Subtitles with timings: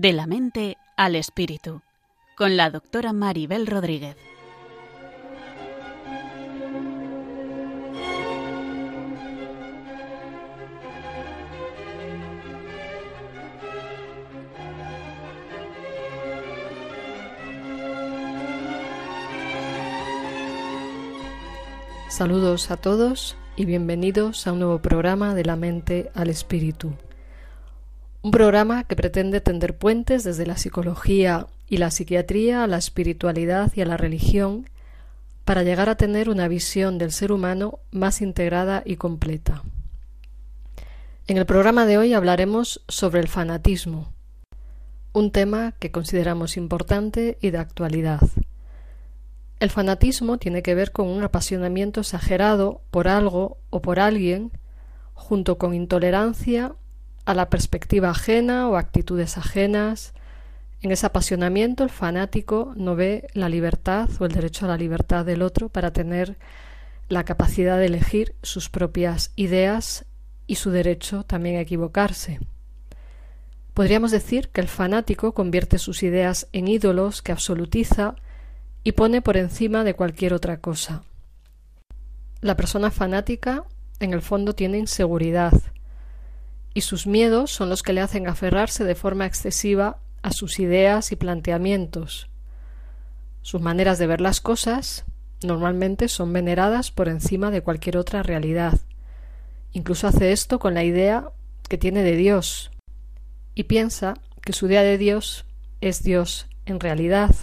[0.00, 1.82] De la mente al espíritu,
[2.36, 4.16] con la doctora Maribel Rodríguez.
[22.08, 26.92] Saludos a todos y bienvenidos a un nuevo programa de la mente al espíritu.
[28.20, 33.72] Un programa que pretende tender puentes desde la psicología y la psiquiatría a la espiritualidad
[33.76, 34.68] y a la religión
[35.44, 39.62] para llegar a tener una visión del ser humano más integrada y completa.
[41.28, 44.12] En el programa de hoy hablaremos sobre el fanatismo,
[45.12, 48.20] un tema que consideramos importante y de actualidad.
[49.60, 54.50] El fanatismo tiene que ver con un apasionamiento exagerado por algo o por alguien,
[55.14, 56.74] junto con intolerancia
[57.28, 60.14] a la perspectiva ajena o actitudes ajenas.
[60.80, 65.26] En ese apasionamiento el fanático no ve la libertad o el derecho a la libertad
[65.26, 66.38] del otro para tener
[67.10, 70.06] la capacidad de elegir sus propias ideas
[70.46, 72.40] y su derecho también a equivocarse.
[73.74, 78.14] Podríamos decir que el fanático convierte sus ideas en ídolos que absolutiza
[78.84, 81.02] y pone por encima de cualquier otra cosa.
[82.40, 83.64] La persona fanática
[84.00, 85.52] en el fondo tiene inseguridad,
[86.74, 91.12] y sus miedos son los que le hacen aferrarse de forma excesiva a sus ideas
[91.12, 92.28] y planteamientos.
[93.42, 95.04] Sus maneras de ver las cosas
[95.42, 98.78] normalmente son veneradas por encima de cualquier otra realidad.
[99.72, 101.30] Incluso hace esto con la idea
[101.68, 102.70] que tiene de Dios
[103.54, 105.44] y piensa que su idea de Dios
[105.80, 107.34] es Dios en realidad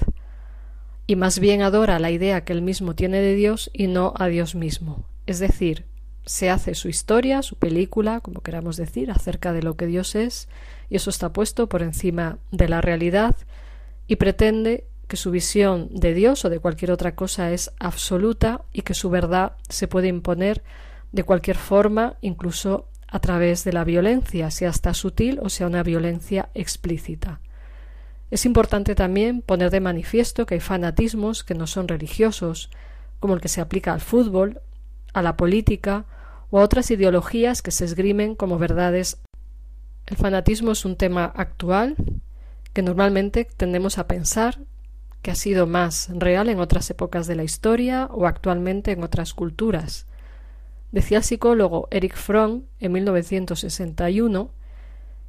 [1.08, 4.28] y más bien adora la idea que él mismo tiene de Dios y no a
[4.28, 5.06] Dios mismo.
[5.26, 5.86] Es decir,
[6.26, 10.50] se hace su historia, su película, como queramos decir, acerca de lo que Dios es,
[10.90, 13.36] y eso está puesto por encima de la realidad,
[14.08, 18.82] y pretende que su visión de Dios o de cualquier otra cosa es absoluta y
[18.82, 20.64] que su verdad se puede imponer
[21.12, 25.84] de cualquier forma, incluso a través de la violencia, sea hasta sutil o sea una
[25.84, 27.40] violencia explícita.
[28.32, 32.72] Es importante también poner de manifiesto que hay fanatismos que no son religiosos,
[33.20, 34.62] como el que se aplica al fútbol,
[35.14, 36.06] a la política
[36.62, 39.18] otras ideologías que se esgrimen como verdades.
[40.06, 41.96] El fanatismo es un tema actual
[42.74, 44.60] que normalmente tendemos a pensar
[45.22, 49.34] que ha sido más real en otras épocas de la historia o actualmente en otras
[49.34, 50.06] culturas.
[50.92, 54.52] Decía el psicólogo Eric Fromm en 1961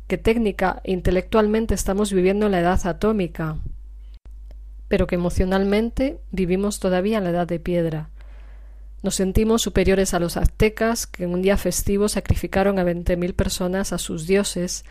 [0.06, 3.56] que técnica e intelectualmente estamos viviendo en la edad atómica,
[4.88, 8.10] pero que emocionalmente vivimos todavía en la edad de piedra.
[9.06, 13.34] Nos sentimos superiores a los aztecas que en un día festivo sacrificaron a veinte mil
[13.34, 14.84] personas a sus dioses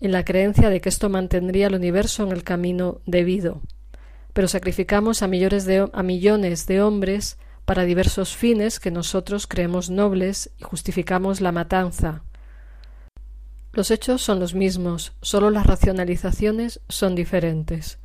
[0.00, 3.60] en la creencia de que esto mantendría el universo en el camino debido.
[4.32, 7.36] Pero sacrificamos a millones de, a millones de hombres
[7.66, 12.22] para diversos fines que nosotros creemos nobles y justificamos la matanza.
[13.74, 17.98] Los hechos son los mismos, solo las racionalizaciones son diferentes.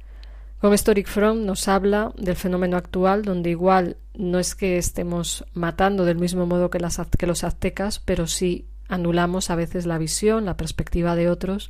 [0.63, 5.43] Con esto Rick Fromm nos habla del fenómeno actual donde igual no es que estemos
[5.53, 9.97] matando del mismo modo que, las, que los aztecas, pero sí anulamos a veces la
[9.97, 11.69] visión, la perspectiva de otros,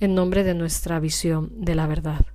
[0.00, 2.26] en nombre de nuestra visión de la verdad.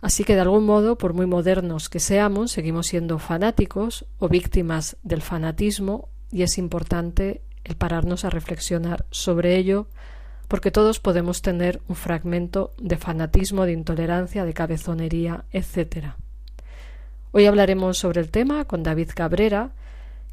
[0.00, 4.96] Así que de algún modo, por muy modernos que seamos, seguimos siendo fanáticos o víctimas
[5.02, 9.88] del fanatismo y es importante el pararnos a reflexionar sobre ello
[10.50, 16.14] porque todos podemos tener un fragmento de fanatismo, de intolerancia, de cabezonería, etc.
[17.30, 19.70] Hoy hablaremos sobre el tema con David Cabrera,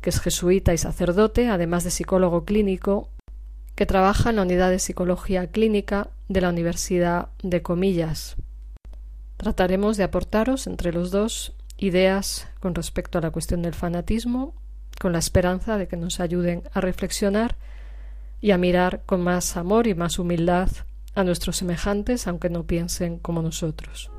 [0.01, 3.09] que es jesuita y sacerdote, además de psicólogo clínico,
[3.75, 8.37] que trabaja en la unidad de psicología clínica de la Universidad de Comillas.
[9.37, 14.55] Trataremos de aportaros entre los dos ideas con respecto a la cuestión del fanatismo,
[14.99, 17.55] con la esperanza de que nos ayuden a reflexionar
[18.41, 20.69] y a mirar con más amor y más humildad
[21.15, 24.11] a nuestros semejantes, aunque no piensen como nosotros.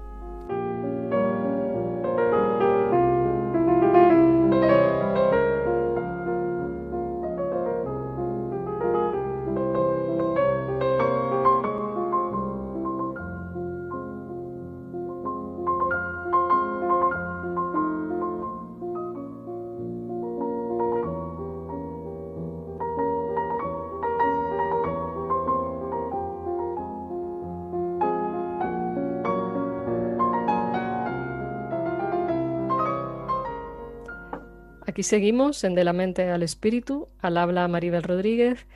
[34.99, 38.67] Aquí seguimos en De la mente al espíritu, al habla Maribel Rodríguez,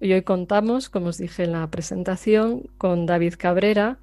[0.00, 3.98] y hoy contamos, como os dije en la presentación, con David Cabrera,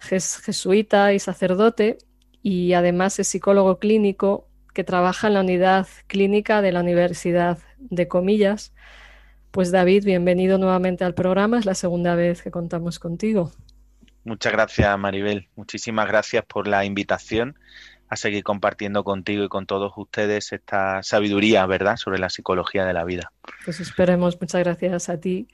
[0.00, 1.98] jesuita y sacerdote
[2.42, 8.08] y además es psicólogo clínico que trabaja en la unidad clínica de la Universidad de
[8.08, 8.74] Comillas.
[9.52, 13.52] Pues David, bienvenido nuevamente al programa, es la segunda vez que contamos contigo.
[14.24, 15.48] Muchas gracias, Maribel.
[15.54, 17.56] Muchísimas gracias por la invitación
[18.12, 22.92] a seguir compartiendo contigo y con todos ustedes esta sabiduría, ¿verdad?, sobre la psicología de
[22.92, 23.32] la vida.
[23.64, 25.48] Pues esperemos, muchas gracias a ti.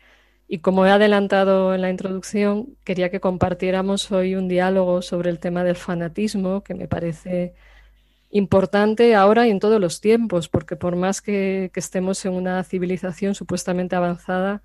[0.49, 5.38] Y como he adelantado en la introducción, quería que compartiéramos hoy un diálogo sobre el
[5.38, 7.55] tema del fanatismo, que me parece
[8.31, 13.37] importante ahora y en todos los tiempos, porque por más que, estemos en una civilización
[13.37, 14.64] supuestamente avanzada,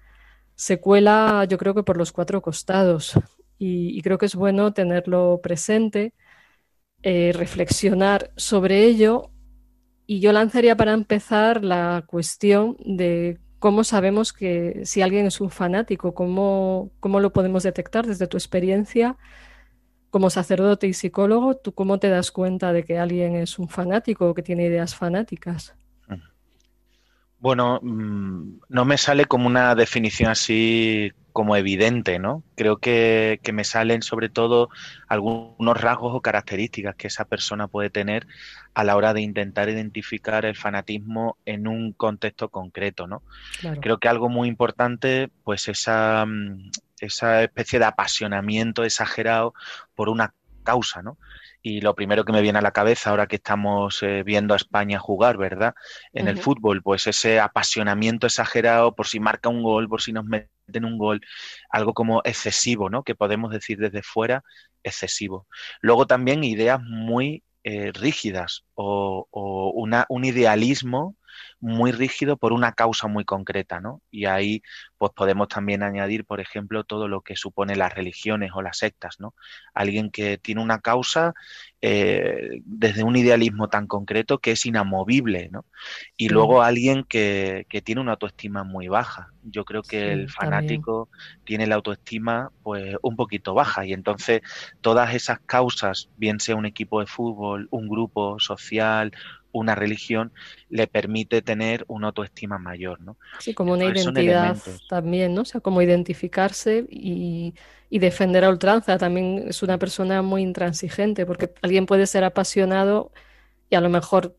[0.55, 3.13] se cuela yo creo que por los cuatro costados.
[3.59, 6.13] Y, creo que es bueno tenerlo presente,
[7.03, 9.29] eh, reflexionar sobre ello.
[10.05, 15.49] Y yo lanzaría para empezar la cuestión de cómo sabemos que si alguien es un
[15.49, 19.17] fanático, cómo, cómo lo podemos detectar desde tu experiencia
[20.09, 24.29] como sacerdote y psicólogo, ¿tú cómo te das cuenta de que alguien es un fanático
[24.29, 25.75] o que tiene ideas fanáticas?
[27.43, 32.41] Bueno, mm, no me sale como una definición así como evidente, ¿no?
[32.55, 34.69] Creo que, que, me salen sobre todo
[35.09, 38.27] algunos rasgos o características que esa persona puede tener
[38.73, 43.23] a la hora de intentar identificar el fanatismo en un contexto concreto, ¿no?
[43.81, 49.53] Creo que algo muy importante, pues esa, mm, esa especie de apasionamiento exagerado
[49.95, 51.17] por una causa, ¿no?
[51.65, 54.57] Y lo primero que me viene a la cabeza ahora que estamos eh, viendo a
[54.57, 55.73] España jugar, ¿verdad?
[56.11, 60.25] En el fútbol, pues ese apasionamiento exagerado por si marca un gol, por si nos
[60.25, 61.21] meten un gol,
[61.69, 63.03] algo como excesivo, ¿no?
[63.03, 64.43] Que podemos decir desde fuera,
[64.83, 65.47] excesivo.
[65.79, 71.15] Luego también ideas muy eh, rígidas o, o una, un idealismo
[71.59, 74.01] muy rígido por una causa muy concreta, ¿no?
[74.11, 74.61] Y ahí
[74.97, 79.19] pues podemos también añadir, por ejemplo, todo lo que supone las religiones o las sectas,
[79.19, 79.33] ¿no?
[79.73, 81.33] Alguien que tiene una causa
[81.81, 85.65] eh, desde un idealismo tan concreto que es inamovible, ¿no?
[86.15, 89.33] Y luego alguien que, que, tiene una autoestima muy baja.
[89.43, 91.09] Yo creo que el fanático
[91.43, 94.41] tiene la autoestima pues un poquito baja y entonces
[94.79, 99.11] todas esas causas, bien sea un equipo de fútbol, un grupo social,
[99.53, 100.33] una religión
[100.69, 103.17] le permite tener una autoestima mayor, ¿no?
[103.39, 104.57] Sí, como una identidad
[104.89, 105.43] también, ¿no?
[105.43, 107.53] O sea, como identificarse y,
[107.89, 108.97] defender a ultranza.
[108.97, 113.11] También es una persona muy intransigente, porque alguien puede ser apasionado
[113.69, 114.35] y a lo mejor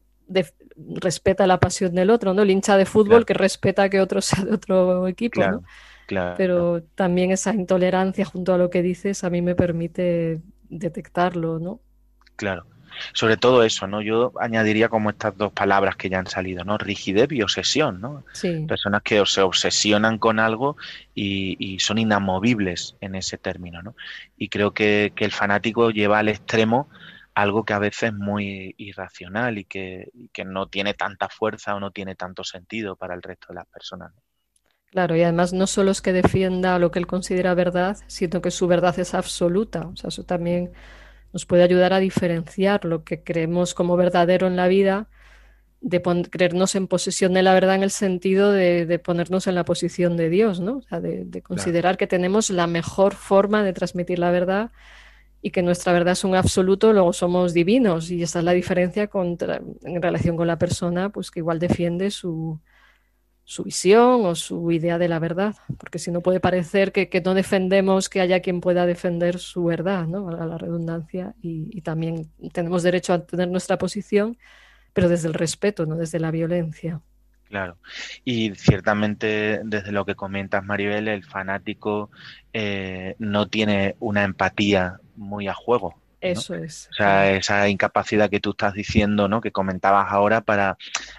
[0.77, 2.43] respeta la pasión del otro, ¿no?
[2.43, 5.63] El hincha de fútbol que respeta que otro sea de otro equipo, ¿no?
[6.07, 6.35] Claro.
[6.37, 11.81] Pero también esa intolerancia junto a lo que dices a mí me permite detectarlo, ¿no?
[12.37, 12.67] Claro.
[13.13, 14.03] Sobre todo eso, ¿no?
[14.03, 16.79] Yo añadiría como estas dos palabras que ya han salido, ¿no?
[16.79, 18.25] Rigidez y obsesión, ¿no?
[18.67, 20.77] Personas que se obsesionan con algo
[21.15, 23.95] y, son inamovibles en ese término, ¿no?
[24.37, 26.89] Y creo que, el fanático lleva al extremo
[27.35, 31.81] algo que a veces es muy irracional y que, que, no tiene tanta fuerza o
[31.81, 34.13] no tiene tanto sentido para el resto de las personas.
[34.95, 38.53] Claro, y además no solo es que defienda lo que él considera verdad, sino que
[38.53, 39.89] su verdad es absoluta.
[39.89, 40.71] O sea, eso también
[41.35, 45.09] nos puede ayudar a diferenciar lo que creemos como verdadero en la vida
[45.81, 46.01] de
[46.31, 50.31] creernos en posesión de la verdad en el sentido de, ponernos en la posición de
[50.31, 50.77] Dios, ¿no?
[50.77, 54.71] O sea, de, considerar que tenemos la mejor forma de transmitir la verdad
[55.43, 59.11] y que nuestra verdad es un absoluto, luego somos divinos y esa es la diferencia
[59.13, 62.61] en relación con la persona, pues que igual defiende su,
[63.45, 67.35] su visión o su idea de la verdad, porque si no puede parecer que, no
[67.35, 70.29] defendemos que haya quien pueda defender su verdad, ¿no?
[70.29, 74.39] a la redundancia, y, también tenemos derecho a tener nuestra posición,
[74.95, 77.03] pero desde el respeto, no desde la violencia.
[77.45, 77.77] Claro,
[78.25, 82.11] y ciertamente desde lo que comentas, Maribel, el fanático
[82.55, 85.95] eh, no tiene una empatía muy a juego,
[86.31, 86.89] eso es.
[86.91, 89.41] O sea, esa incapacidad que tú estás diciendo, ¿no?
[89.41, 90.77] Que comentabas ahora para,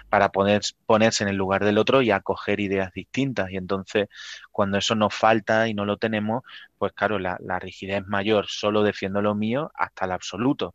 [0.08, 3.50] para poner, ponerse en el lugar del otro y acoger ideas distintas.
[3.50, 4.08] Y entonces,
[4.50, 6.42] cuando eso nos falta y no lo tenemos,
[6.78, 8.46] pues claro, la, la rigidez es mayor.
[8.48, 10.74] Solo defiendo lo mío hasta el absoluto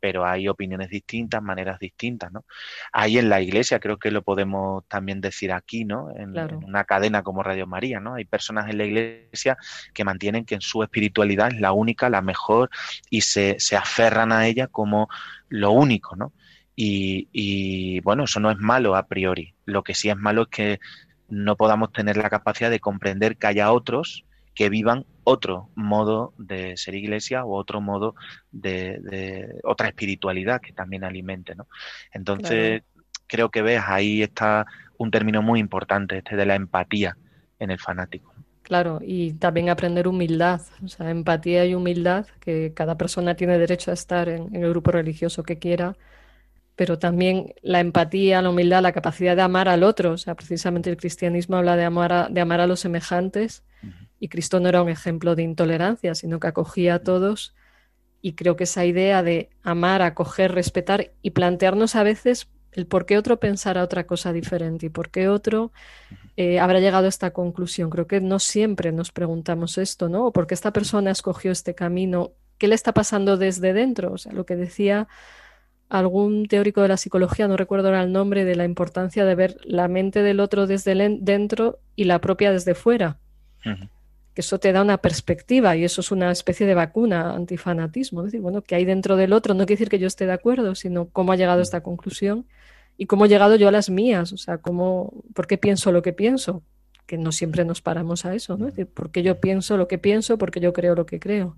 [0.00, 2.44] pero hay opiniones distintas, maneras distintas, ¿no?
[2.92, 6.10] Ahí en la iglesia creo que lo podemos también decir aquí, ¿no?
[6.16, 6.30] En,
[6.64, 8.14] una cadena como Radio María, ¿no?
[8.14, 9.56] Hay personas en la iglesia
[9.92, 12.70] que mantienen que en su espiritualidad es la única, la mejor
[13.10, 15.08] y se, se aferran a ella como
[15.48, 16.32] lo único, ¿no?
[16.74, 19.54] Y, y bueno, eso no es malo a priori.
[19.66, 20.80] Lo que sí es malo es que
[21.28, 26.76] no podamos tener la capacidad de comprender que haya otros que vivan otro modo de
[26.76, 28.14] ser iglesia o otro modo
[28.50, 31.66] de, otra espiritualidad que también alimente, ¿no?
[32.12, 32.82] Entonces,
[33.26, 34.66] creo que ves, ahí está
[34.98, 37.16] un término muy importante, este de la empatía
[37.58, 38.34] en el fanático.
[38.62, 43.90] Claro, y también aprender humildad, o sea, empatía y humildad, que cada persona tiene derecho
[43.90, 45.96] a estar en, el grupo religioso que quiera,
[46.76, 50.88] pero también la empatía, la humildad, la capacidad de amar al otro, o sea, precisamente
[50.88, 53.64] el cristianismo habla de amar a, de amar a los semejantes,
[54.20, 57.54] y Cristo no era un ejemplo de intolerancia, sino que acogía a todos,
[58.22, 63.06] y creo que esa idea de amar, acoger, respetar y plantearnos a veces el por
[63.06, 65.72] qué otro pensará otra cosa diferente y por qué otro
[66.36, 67.90] eh, habrá llegado a esta conclusión.
[67.90, 70.26] Creo que no siempre nos preguntamos esto, ¿no?
[70.26, 74.12] O por qué esta persona escogió este camino, ¿qué le está pasando desde dentro?
[74.12, 75.08] O sea, lo que decía
[75.88, 79.56] algún teórico de la psicología, no recuerdo ahora el nombre, de la importancia de ver
[79.64, 83.18] la mente del otro desde dentro y la propia desde fuera.
[84.40, 88.20] Eso te da una perspectiva y eso es una especie de vacuna antifanatismo.
[88.20, 90.32] Es decir, bueno, que hay dentro del otro no quiere decir que yo esté de
[90.32, 92.46] acuerdo, sino cómo ha llegado a esta conclusión
[92.96, 96.02] y cómo he llegado yo a las mías, o sea, cómo, por qué pienso lo
[96.02, 96.62] que pienso,
[97.06, 98.68] que no siempre nos paramos a eso, ¿no?
[98.68, 101.56] Es decir, por qué yo pienso lo que pienso, porque yo creo lo que creo.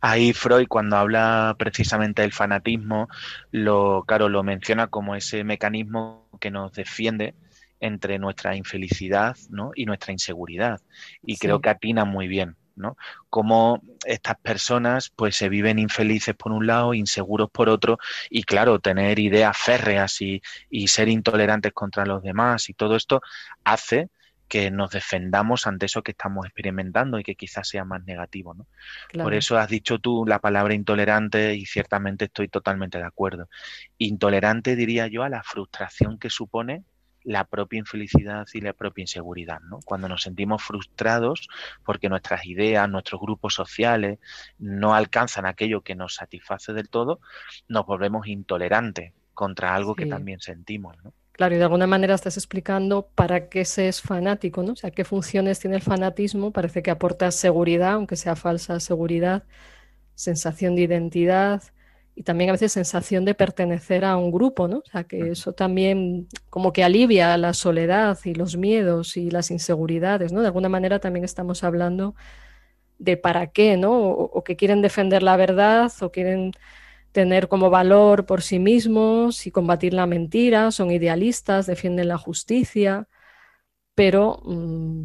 [0.00, 3.08] Ahí Freud, cuando habla precisamente del fanatismo,
[3.50, 7.34] lo, claro, lo menciona como ese mecanismo que nos defiende
[7.80, 9.72] entre nuestra infelicidad ¿no?
[9.74, 10.80] y nuestra inseguridad.
[11.22, 12.56] Y creo que atina muy bien.
[12.76, 12.96] ¿no?
[13.28, 17.98] Cómo estas personas pues se viven infelices por un lado, inseguros por otro,
[18.30, 20.40] y claro, tener ideas férreas y,
[20.86, 23.20] ser intolerantes contra los demás y todo esto
[23.64, 24.08] hace
[24.48, 28.54] que nos defendamos ante eso que estamos experimentando y que quizás sea más negativo.
[28.54, 28.66] ¿no?
[29.22, 33.48] Por eso has dicho tú la palabra intolerante y ciertamente estoy totalmente de acuerdo.
[33.98, 36.82] Intolerante diría yo a la frustración que supone
[37.24, 39.80] la propia infelicidad y la propia inseguridad, ¿no?
[39.84, 41.48] Cuando nos sentimos frustrados
[41.84, 44.18] porque nuestras ideas, nuestros grupos sociales
[44.58, 47.20] no alcanzan aquello que nos satisface del todo,
[47.68, 51.12] nos volvemos intolerantes contra algo que también sentimos, ¿no?
[51.32, 54.74] Claro, y de alguna manera estás explicando para qué se es fanático, ¿no?
[54.74, 56.50] O sea, qué funciones tiene el fanatismo.
[56.50, 59.44] Parece que aporta seguridad, aunque sea falsa seguridad,
[60.14, 61.62] sensación de identidad,
[62.14, 64.78] y también a veces sensación de pertenecer a un grupo, ¿no?
[64.78, 69.50] O sea, que eso también como que alivia la soledad y los miedos y las
[69.50, 70.40] inseguridades, ¿no?
[70.40, 72.14] De alguna manera también estamos hablando
[72.98, 73.98] de para qué, ¿no?
[73.98, 76.52] O, que quieren defender la verdad o quieren
[77.12, 83.08] tener como valor por sí mismos y combatir la mentira, son idealistas, defienden la justicia,
[83.94, 85.04] pero mm,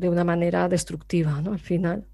[0.00, 1.52] de una manera destructiva, ¿no?
[1.52, 2.06] Al final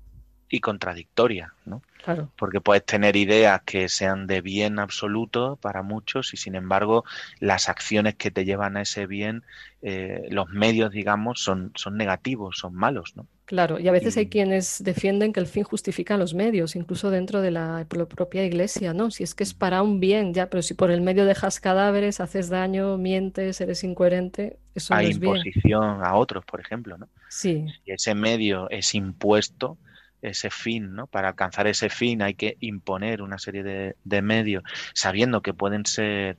[0.49, 1.83] y contradictoria, ¿no?
[2.05, 2.31] Claro.
[2.37, 7.05] Porque puedes tener ideas que sean de bien absoluto para muchos y sin embargo
[7.41, 9.43] las acciones que te llevan a ese bien,
[9.81, 13.27] eh, los medios, digamos, son, son negativos, son malos, ¿no?
[13.47, 17.43] Claro, y a veces hay quienes defienden que el fin justifica los medios, incluso dentro
[17.43, 19.11] de la propia iglesia, ¿no?
[19.11, 22.21] Si es que es para un bien, ya, pero si por el medio dejas cadáveres,
[22.21, 27.09] haces daño, mientes, eres incoherente, eso hay no es imposición a otros, por ejemplo, ¿no?
[27.29, 27.67] Sí.
[27.85, 29.77] Si ese medio es impuesto,
[30.25, 31.07] ese fin, ¿no?
[31.07, 34.63] Para alcanzar ese fin hay que imponer una serie de, medios,
[34.95, 36.37] sabiendo que pueden ser,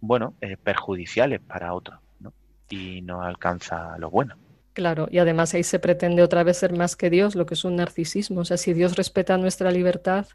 [0.00, 2.32] bueno, eh, perjudiciales para otros, ¿no?
[2.68, 4.36] Y no alcanza lo bueno.
[4.72, 7.64] Claro, y además ahí se pretende otra vez ser más que Dios, lo que es
[7.64, 8.40] un narcisismo.
[8.40, 10.26] O sea, si Dios respeta nuestra libertad,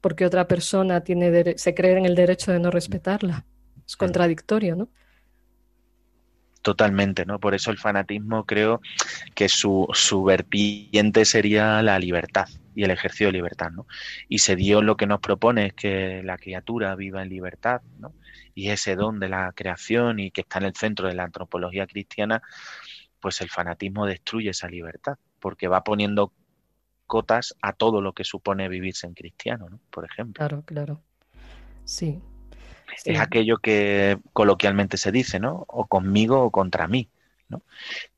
[0.00, 3.44] porque otra persona tiene se cree en el derecho de no respetarla?
[3.86, 4.88] Es contradictorio, ¿no?
[6.64, 7.40] Totalmente, ¿no?
[7.40, 8.80] Por eso el fanatismo creo
[9.34, 13.86] que su, su vertiente sería la libertad y el ejercicio de libertad, ¿no?
[14.30, 18.14] Y se Dios lo que nos propone es que la criatura viva en libertad, ¿no?
[18.54, 21.86] Y ese don de la creación y que está en el centro de la antropología
[21.86, 22.40] cristiana,
[23.20, 26.32] pues el fanatismo destruye esa libertad, porque va poniendo
[27.06, 29.80] cotas a todo lo que supone vivirse en cristiano, ¿no?
[29.90, 30.38] Por ejemplo.
[30.38, 31.02] Claro, claro.
[31.84, 32.22] Sí,
[33.04, 35.64] es aquello que coloquialmente se dice, ¿no?
[35.68, 37.08] O conmigo o contra mí,
[37.48, 37.62] ¿no?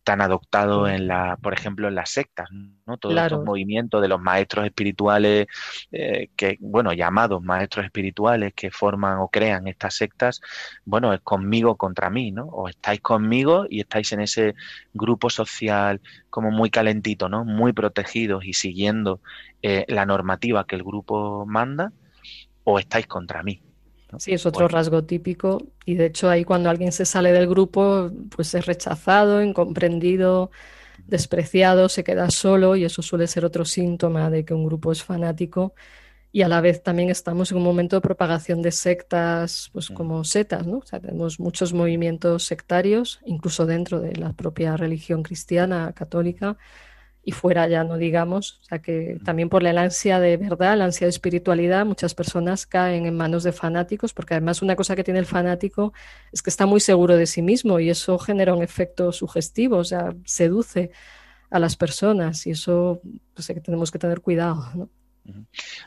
[0.05, 2.97] Tan adoptado en la, por ejemplo, en las sectas, ¿no?
[2.97, 5.47] Todos estos movimientos de los maestros espirituales,
[5.91, 10.41] eh, que, bueno, llamados maestros espirituales que forman o crean estas sectas,
[10.85, 12.45] bueno, es conmigo contra mí, ¿no?
[12.47, 14.55] O estáis conmigo y estáis en ese
[14.95, 17.45] grupo social como muy calentito, ¿no?
[17.45, 19.21] Muy protegidos y siguiendo
[19.63, 21.93] eh, la normativa que el grupo manda,
[22.63, 23.63] o estáis contra mí.
[24.19, 28.11] Sí, es otro rasgo típico y de hecho ahí cuando alguien se sale del grupo
[28.35, 30.51] pues es rechazado, incomprendido,
[31.07, 35.03] despreciado, se queda solo y eso suele ser otro síntoma de que un grupo es
[35.03, 35.75] fanático
[36.33, 40.23] y a la vez también estamos en un momento de propagación de sectas pues como
[40.23, 40.79] setas, ¿no?
[40.79, 46.59] O sea, tenemos muchos movimientos sectarios, incluso dentro de la propia religión cristiana católica
[47.27, 48.61] y fuera ya no digamos.
[48.63, 52.67] O sea que también por la ansia de verdad, la ansia de espiritualidad, muchas personas
[52.67, 55.93] caen en manos de fanáticos, porque además una cosa que tiene el fanático
[56.33, 59.85] es que está muy seguro de sí mismo y eso genera un efecto sugestivo, o
[59.85, 60.93] sea, seduce
[61.51, 63.01] a las personas y eso
[63.35, 64.65] pues, que tenemos que tener cuidado.
[64.77, 64.89] ¿no?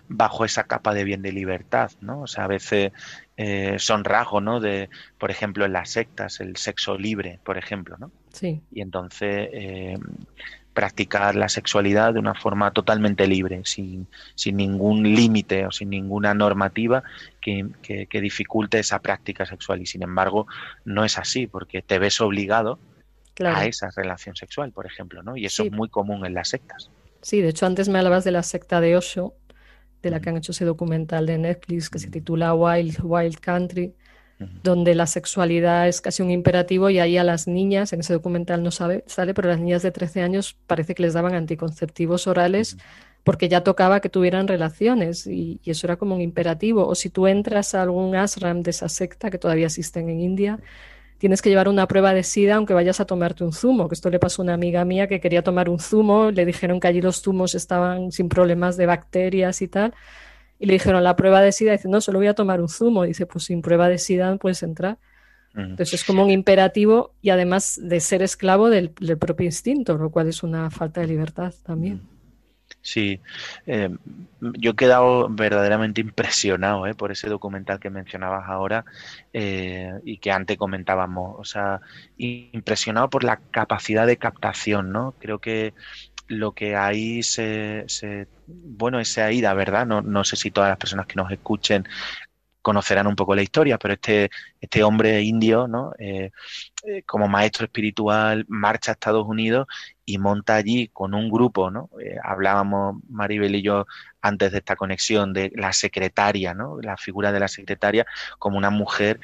[0.09, 2.23] bajo esa capa de bien de libertad, ¿no?
[2.23, 2.91] O sea, a veces
[3.37, 4.59] eh, son rasgos, ¿no?
[4.59, 8.11] De, por ejemplo, en las sectas, el sexo libre, por ejemplo, ¿no?
[8.33, 8.61] Sí.
[8.71, 9.97] Y entonces eh,
[10.73, 16.33] practicar la sexualidad de una forma totalmente libre, sin, sin ningún límite o sin ninguna
[16.33, 17.03] normativa
[17.41, 19.81] que, que, dificulte esa práctica sexual.
[19.81, 20.47] Y sin embargo,
[20.85, 22.79] no es así, porque te ves obligado
[23.39, 25.37] a esa relación sexual, por ejemplo, ¿no?
[25.37, 26.89] Y eso es muy común en las sectas.
[27.21, 29.33] Sí, de hecho antes me hablabas de la secta de Osho,
[30.01, 33.93] de la que han hecho ese documental de Netflix que se titula Wild Wild Country,
[34.63, 38.63] donde la sexualidad es casi un imperativo y ahí a las niñas, en ese documental
[38.63, 42.77] no sabe, sale, pero las niñas de 13 años parece que les daban anticonceptivos orales
[43.23, 46.87] porque ya tocaba que tuvieran relaciones y, y, eso era como un imperativo.
[46.87, 50.59] O si tú entras a algún ashram de esa secta que todavía existen en India,
[51.17, 54.09] tienes que llevar una prueba de SIDA aunque vayas a tomarte un zumo, que esto
[54.09, 57.01] le pasó a una amiga mía que quería tomar un zumo, le dijeron que allí
[57.01, 59.93] los zumos estaban sin problemas de bacterias y tal
[60.59, 63.03] y le dijeron la prueba de SIDA, dice, no, solo voy a tomar un zumo.
[63.03, 64.97] dice, pues sin prueba de SIDA puedes entrar.
[65.55, 70.27] Entonces es como un imperativo y además de ser esclavo del, propio instinto, lo cual
[70.27, 72.01] es una falta de libertad también.
[72.81, 73.19] Sí,
[73.65, 73.89] eh,
[74.39, 78.85] yo he quedado verdaderamente impresionado eh, por ese documental que mencionabas ahora
[79.33, 81.35] eh, y que antes comentábamos.
[81.39, 81.81] O sea,
[82.17, 85.15] impresionado por la capacidad de captación, ¿no?
[85.19, 85.73] Creo que
[86.29, 89.85] lo que ahí se, se bueno, esa ida, ¿verdad?
[89.87, 91.85] No, no sé si todas las personas que nos escuchen
[92.61, 95.93] conocerán un poco la historia, pero este, este hombre indio, ¿no?
[95.97, 96.31] Eh,
[96.83, 99.67] eh, como maestro espiritual, marcha a Estados Unidos
[100.05, 101.89] y monta allí con un grupo, ¿no?
[102.01, 103.85] Eh, hablábamos Maribel y yo
[104.21, 106.79] antes de esta conexión de la secretaria, ¿no?
[106.81, 108.05] La figura de la secretaria
[108.37, 109.19] como una mujer,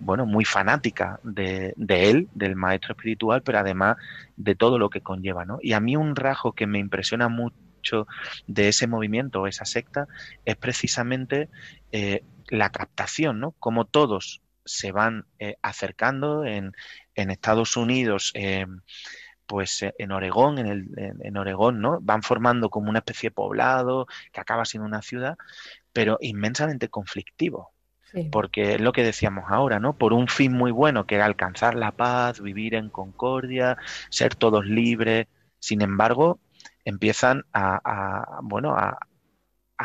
[0.00, 3.96] bueno, muy fanática de, de, él, del maestro espiritual, pero además
[4.36, 5.58] de todo lo que conlleva, ¿no?
[5.62, 8.08] Y a mí un rasgo que me impresiona mucho
[8.48, 10.08] de ese movimiento esa secta
[10.44, 11.48] es precisamente
[12.50, 13.52] la captación, ¿no?
[13.52, 16.74] Como todos se van eh, acercando en,
[17.14, 18.66] Estados Unidos, eh,
[19.46, 21.98] pues en Oregón, en, el, en, Oregón, ¿no?
[22.00, 25.36] Van formando como una especie de poblado que acaba siendo una ciudad,
[25.92, 27.72] pero inmensamente conflictivo.
[28.32, 29.96] Porque es lo que decíamos ahora, ¿no?
[29.96, 33.76] Por un fin muy bueno, que era alcanzar la paz, vivir en concordia,
[34.08, 35.28] ser todos libres.
[35.60, 36.40] Sin embargo,
[36.84, 38.98] empiezan a, bueno, a,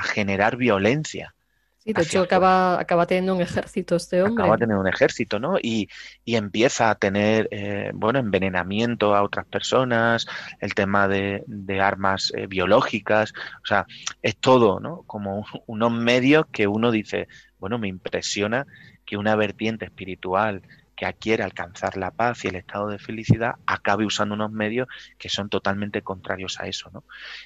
[0.01, 1.35] generar violencia.
[1.85, 4.43] Sí, de hecho acaba, acaba teniendo un ejército este hombre.
[4.43, 5.59] Acaba teniendo un ejército, ¿no?
[5.61, 5.87] Y,
[6.25, 10.25] empieza a tener, eh, bueno, envenenamiento a otras personas,
[10.59, 11.43] el tema de,
[11.79, 13.85] armas eh, biológicas, o sea,
[14.23, 15.03] es todo, ¿no?
[15.03, 17.27] Como unos medios que uno dice,
[17.59, 18.65] bueno, me impresiona
[19.05, 20.63] que una vertiente espiritual
[20.95, 25.29] que quiere alcanzar la paz y el estado de felicidad acabe usando unos medios que
[25.29, 27.03] son totalmente contrarios a eso, ¿no?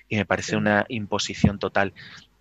[0.08, 1.93] Y me parece una imposición total.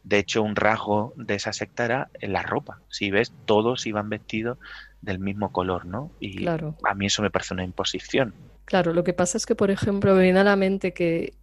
[0.05, 2.81] De hecho, un rasgo de esa secta era en la ropa.
[2.89, 4.59] Si ves, todos iban vestidos
[5.03, 6.11] del mismo color, ¿no?
[6.21, 8.35] Y a mí eso me parece una imposición.
[8.65, 11.35] Claro, lo que pasa es que, por ejemplo, me viene a la mente que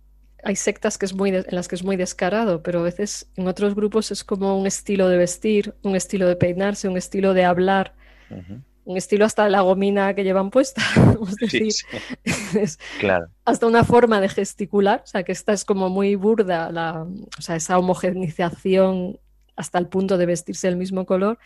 [0.43, 3.47] hay sectas que es muy en las que es muy descarado, pero a veces en
[3.47, 7.45] otros grupos es como un estilo de vestir, un estilo de peinarse, un estilo de
[7.45, 7.93] hablar
[8.85, 10.81] un estilo hasta la gomina que llevan puesta,
[11.27, 11.73] es decir,
[12.99, 13.27] claro.
[13.43, 17.41] hasta una forma de gesticular, o sea, que esta es como muy burda, la, o
[17.41, 19.19] sea, esa homogenización
[19.55, 21.39] hasta el punto de vestirse del mismo color,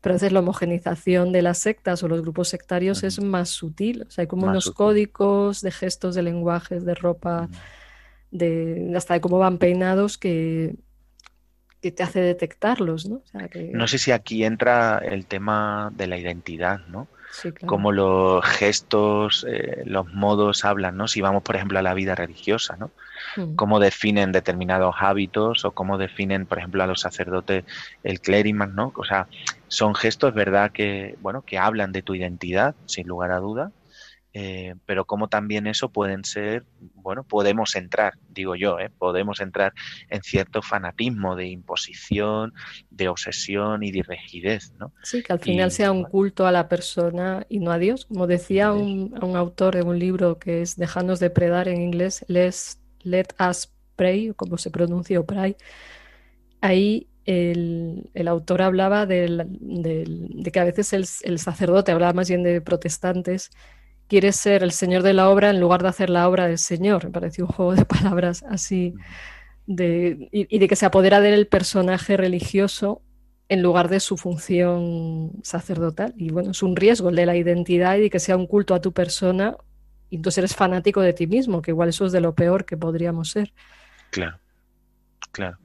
[0.00, 4.04] pero a veces la homogenización de las sectas o los grupos sectarios es más sutil,
[4.08, 7.48] o sea, hay como unos códigos de gestos, de lenguajes, de ropa,
[8.30, 10.74] de, hasta de cómo van peinados que
[11.80, 13.22] que te hace detectarlos, ¿no?
[13.72, 17.08] No sé si aquí entra el tema de la identidad, ¿no?
[17.32, 17.68] Sí, claro.
[17.68, 21.06] Como los gestos, eh, los modos hablan, ¿no?
[21.06, 22.90] Si vamos, por ejemplo, a la vida religiosa, ¿no?
[23.36, 23.54] Mm.
[23.54, 27.64] Cómo definen determinados hábitos o cómo definen, por ejemplo, a los sacerdotes
[28.02, 28.92] el clériman, ¿no?
[28.96, 29.28] O sea,
[29.68, 30.72] son gestos, ¿verdad?
[30.72, 33.70] Que, bueno, que hablan de tu identidad, sin lugar a duda,
[34.32, 36.64] eh, pero como también eso pueden ser,
[36.94, 38.90] bueno, podemos entrar, digo yo, ¿eh?
[38.96, 39.72] podemos entrar
[40.08, 42.54] en cierto fanatismo de imposición,
[42.90, 44.92] de obsesión y de rigidez, ¿no?
[45.02, 48.06] Sí, que al final sea un culto a la persona y no a Dios.
[48.06, 52.24] Como decía un, un autor de un libro que es Dejarnos de predar en inglés,
[52.28, 55.56] Let Us Pray, como se pronuncia, o pray,
[56.60, 62.12] ahí el, el, autor hablaba del, del, de que a veces el, el, sacerdote, hablaba
[62.12, 63.50] más bien de protestantes,
[64.10, 67.04] quiere ser el señor de la obra en lugar de hacer la obra del señor.
[67.04, 68.92] Me pareció un juego de palabras así,
[69.66, 73.02] de, y, de que se apodera del personaje religioso
[73.48, 76.12] en lugar de su función sacerdotal.
[76.16, 78.80] Y bueno, es un riesgo de la identidad y de que sea un culto a
[78.80, 79.56] tu persona
[80.10, 82.76] y entonces eres fanático de ti mismo, que igual eso es de lo peor que
[82.76, 83.52] podríamos ser.
[84.10, 84.38] Claro,
[85.30, 85.56] claro.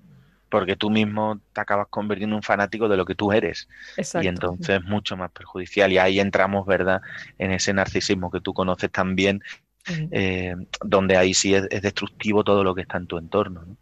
[0.59, 3.67] Porque tú mismo te acabas convirtiendo en un fanático de lo que tú eres.
[4.21, 5.91] Y entonces es mucho más perjudicial.
[5.91, 7.01] Y ahí entramos, ¿verdad?,
[7.37, 9.41] en ese narcisismo que tú conoces también,
[10.11, 13.65] eh, donde ahí sí es, destructivo todo lo que está en tu entorno.
[13.67, 13.75] ¿no?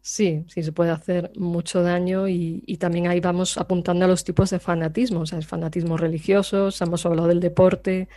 [0.00, 4.22] Sí, sí, se puede hacer mucho daño y, y, también ahí vamos apuntando a los
[4.22, 8.08] tipos de fanatismo, o sea, el fanatismo religioso, hemos hablado del deporte,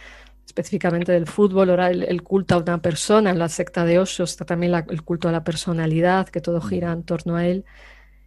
[0.45, 4.45] específicamente del fútbol, ahora el, culto a una persona, en la secta de Osho está
[4.45, 7.65] también el culto a la personalidad, que todo gira en torno a él,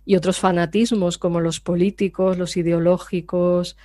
[0.05, 3.77] y otros fanatismos como los políticos, los ideológicos,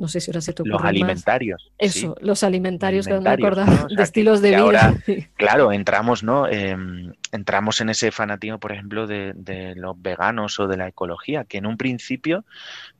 [0.00, 1.70] no sé si ahora se te Los alimentarios.
[1.76, 3.20] Eso, los alimentarios, que no
[3.96, 4.94] de estilos de vida.
[5.36, 6.48] claro, entramos, ¿no?
[6.48, 11.44] Em, entramos en ese fanatismo, por ejemplo, de, de, los veganos o de la ecología,
[11.44, 12.46] que en un principio,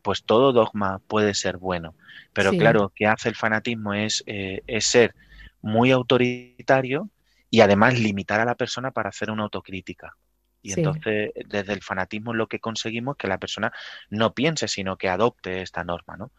[0.03, 1.95] pues todo dogma puede ser bueno.
[2.35, 5.15] Pero claro, que hace el fanatismo es, eh, es ser
[5.63, 7.09] muy autoritario
[7.49, 10.17] y además limitar a la persona para hacer una autocrítica.
[10.63, 13.73] Y entonces, desde el fanatismo lo que conseguimos es que la persona
[14.11, 16.31] no piense, sino que adopte esta norma, ¿no?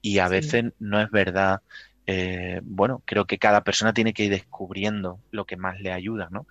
[0.00, 1.60] Y a veces no es verdad
[2.10, 6.28] eh, bueno, creo que cada persona tiene que ir descubriendo lo que más le ayuda,
[6.30, 6.46] ¿no?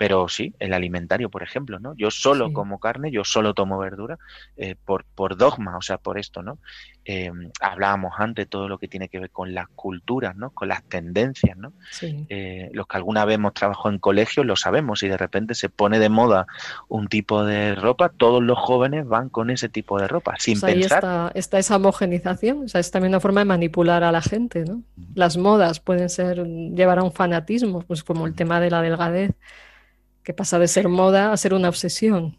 [0.00, 1.94] Pero sí, el alimentario, por ejemplo, ¿no?
[1.94, 4.16] Yo solo como carne, yo solo tomo verdura
[4.56, 6.56] eh, por, por dogma, o sea, por esto, ¿no?
[7.04, 10.52] Eh, hablábamos antes todo lo que tiene que ver con las culturas, ¿no?
[10.52, 11.74] Con las tendencias, ¿no?
[12.72, 15.98] los que alguna vez hemos trabajado en colegios lo sabemos y de repente se pone
[15.98, 16.46] de moda
[16.88, 20.72] un tipo de ropa, todos los jóvenes van con ese tipo de ropa, sin pues
[20.72, 21.04] pensar.
[21.04, 24.22] Ahí está, está, esa homogenización, o sea, es también una forma de manipular a la
[24.22, 24.82] gente, ¿no?
[25.14, 29.34] Las modas pueden ser, llevar a un fanatismo, pues como el tema de la delgadez,
[30.22, 32.36] que pasa de ser moda a ser una obsesión.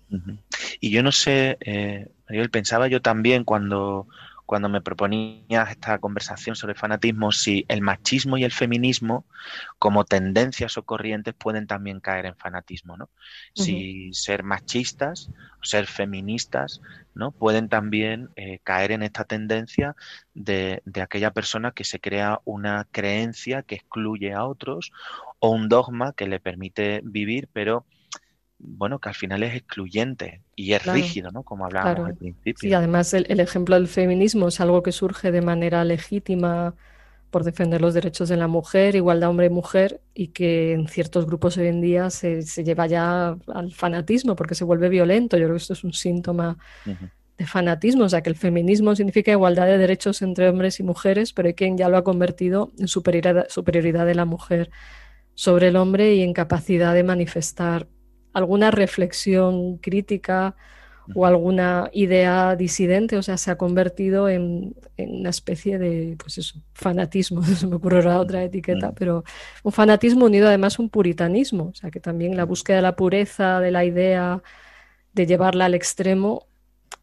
[0.79, 2.07] Y yo no sé, eh,
[2.51, 4.07] pensaba yo también cuando,
[4.45, 9.25] cuando me proponías esta conversación sobre fanatismo, si el machismo y el feminismo,
[9.79, 13.09] como tendencias o corrientes, pueden también caer en fanatismo, ¿no?
[13.55, 15.29] Si ser machistas
[15.61, 16.81] o ser feministas,
[17.15, 17.31] ¿no?
[17.31, 19.95] Pueden también eh, caer en esta tendencia
[20.33, 24.91] de, de aquella persona que se crea una creencia que excluye a otros
[25.41, 27.85] o un dogma que le permite vivir, pero
[28.59, 31.41] bueno, que al final es excluyente y es rígido, ¿no?
[31.41, 32.59] Como hablábamos al principio.
[32.59, 36.75] Sí, además el, ejemplo del feminismo es algo que surge de manera legítima
[37.31, 39.49] por defender los derechos de la mujer, igualdad hombre
[40.13, 44.53] y y que en ciertos grupos hoy en día se, lleva ya al fanatismo porque
[44.53, 45.37] se vuelve violento.
[45.37, 49.31] Yo creo que esto es un síntoma de fanatismo, o sea, que el feminismo significa
[49.31, 52.87] igualdad de derechos entre hombres y mujeres, pero hay quien ya lo ha convertido en
[52.87, 54.69] superioridad, superioridad de la mujer
[55.35, 57.87] sobre el hombre y en capacidad de manifestar
[58.33, 60.55] alguna reflexión crítica
[61.15, 66.61] o alguna idea disidente, o sea, se ha convertido en, una especie de, pues eso,
[66.73, 69.23] fanatismo, se me ocurrirá otra etiqueta, pero
[69.63, 72.95] un fanatismo unido además a un puritanismo, o sea, que también la búsqueda de la
[72.95, 74.41] pureza de la idea,
[75.13, 76.47] de llevarla al extremo,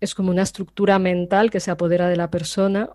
[0.00, 2.90] es como una estructura mental que se apodera de la persona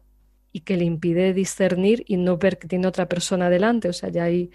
[0.51, 4.09] y que le impide discernir y no ver que tiene otra persona delante, o sea,
[4.09, 4.51] ya hay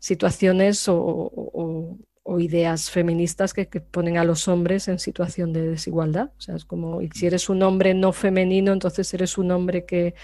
[0.00, 6.30] situaciones o o ideas feministas que, ponen a los hombres en situación de desigualdad.
[6.38, 10.14] O sea, es como, si eres un hombre no femenino, entonces eres un hombre que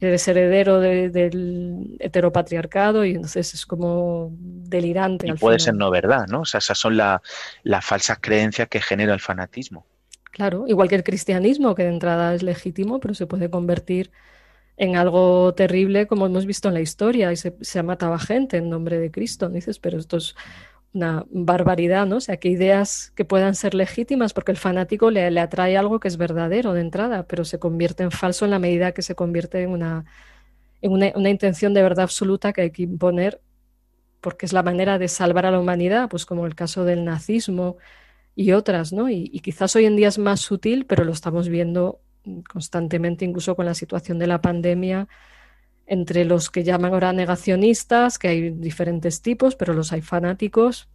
[0.00, 5.28] eres heredero del heteropatriarcado y entonces es como delirante.
[5.28, 6.40] Y puede ser no verdad, ¿no?
[6.40, 9.84] O sea, esas son las falsas creencias que genera el fanatismo.
[10.30, 14.10] Claro, igual que el cristianismo, que de entrada es legítimo, pero se puede convertir
[14.76, 18.18] en algo terrible como hemos visto en la historia y se, se ha matado a
[18.18, 19.48] gente en nombre de Cristo.
[19.48, 20.34] Dices, pero esto es
[20.96, 22.16] una barbaridad, ¿no?
[22.16, 26.08] O sea, que ideas que puedan ser legítimas, porque el fanático le, atrae algo que
[26.08, 29.62] es verdadero de entrada, pero se convierte en falso en la medida que se convierte
[29.62, 30.06] en una,
[30.82, 33.40] en una, intención de verdad absoluta que hay que imponer,
[34.20, 37.76] porque es la manera de salvar a la humanidad, pues como el caso del nazismo
[38.34, 39.10] y otras, ¿no?
[39.10, 42.00] Y, y quizás hoy en día es más sutil, pero lo estamos viendo
[42.48, 45.08] constantemente, incluso con la situación de la pandemia
[45.86, 50.88] entre los que llaman ahora negacionistas, que hay diferentes tipos, pero los hay fanáticos.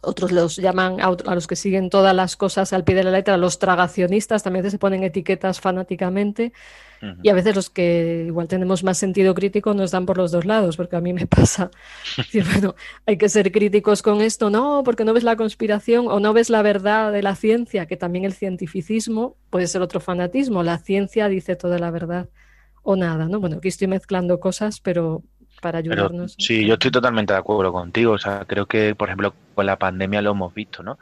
[0.00, 3.36] Otros los llaman a, los que siguen todas las cosas al pie de la letra,
[3.36, 6.52] los tragacionistas, también se ponen etiquetas fanáticamente.
[7.22, 10.44] Y a veces los que igual tenemos más sentido crítico nos dan por los dos
[10.44, 11.70] lados, porque a mí me pasa.
[12.16, 12.74] Decir, bueno,
[13.06, 16.50] hay que ser críticos con esto, no, porque no ves la conspiración o no ves
[16.50, 20.62] la verdad de la ciencia, que también el cientificismo puede ser otro fanatismo.
[20.62, 22.28] La ciencia dice toda la verdad
[22.82, 23.38] o nada, ¿no?
[23.40, 25.22] Bueno, aquí estoy mezclando cosas, pero
[25.60, 26.34] para ayudarnos.
[26.38, 28.12] sí, yo estoy totalmente de acuerdo contigo.
[28.12, 30.98] O sea, creo que, por ejemplo, con la pandemia lo hemos visto, ¿no?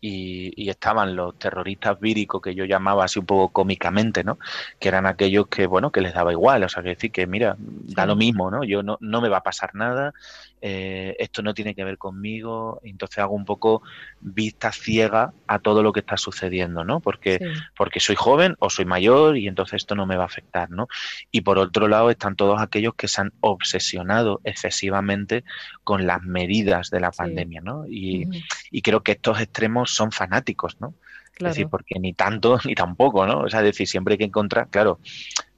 [0.00, 4.38] Y, estaban los terroristas víricos que yo llamaba así un poco cómicamente, ¿no?
[4.78, 7.56] Que eran aquellos que, bueno, que les daba igual, o sea, que decir que, mira,
[7.58, 8.64] da lo mismo, ¿no?
[8.64, 10.14] Yo no, no me va a pasar nada,
[10.62, 13.82] eh, esto no tiene que ver conmigo, entonces hago un poco
[14.20, 17.00] vista ciega a todo lo que está sucediendo, ¿no?
[17.00, 17.40] Porque,
[17.76, 20.88] porque soy joven o soy mayor y entonces esto no me va a afectar, ¿no?
[21.30, 25.44] Y por otro lado están todos aquellos que se han obsesionado excesivamente
[25.82, 27.86] con las medidas de la pandemia, ¿no?
[27.86, 28.28] Y,
[28.70, 30.94] y creo que estos extremos son fanáticos, ¿no?
[31.38, 33.40] Es decir, porque ni tanto ni tampoco, ¿no?
[33.40, 34.98] O sea, es decir, siempre hay que encontrar, claro,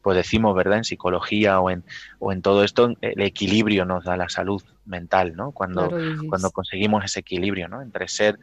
[0.03, 0.79] pues decimos, ¿verdad?
[0.79, 1.85] En psicología o en,
[2.19, 5.53] o en todo esto, el equilibrio nos da la salud mental, ¿no?
[5.53, 5.91] Cuando,
[6.29, 7.83] cuando conseguimos ese equilibrio, ¿no?
[7.83, 8.39] Entre ser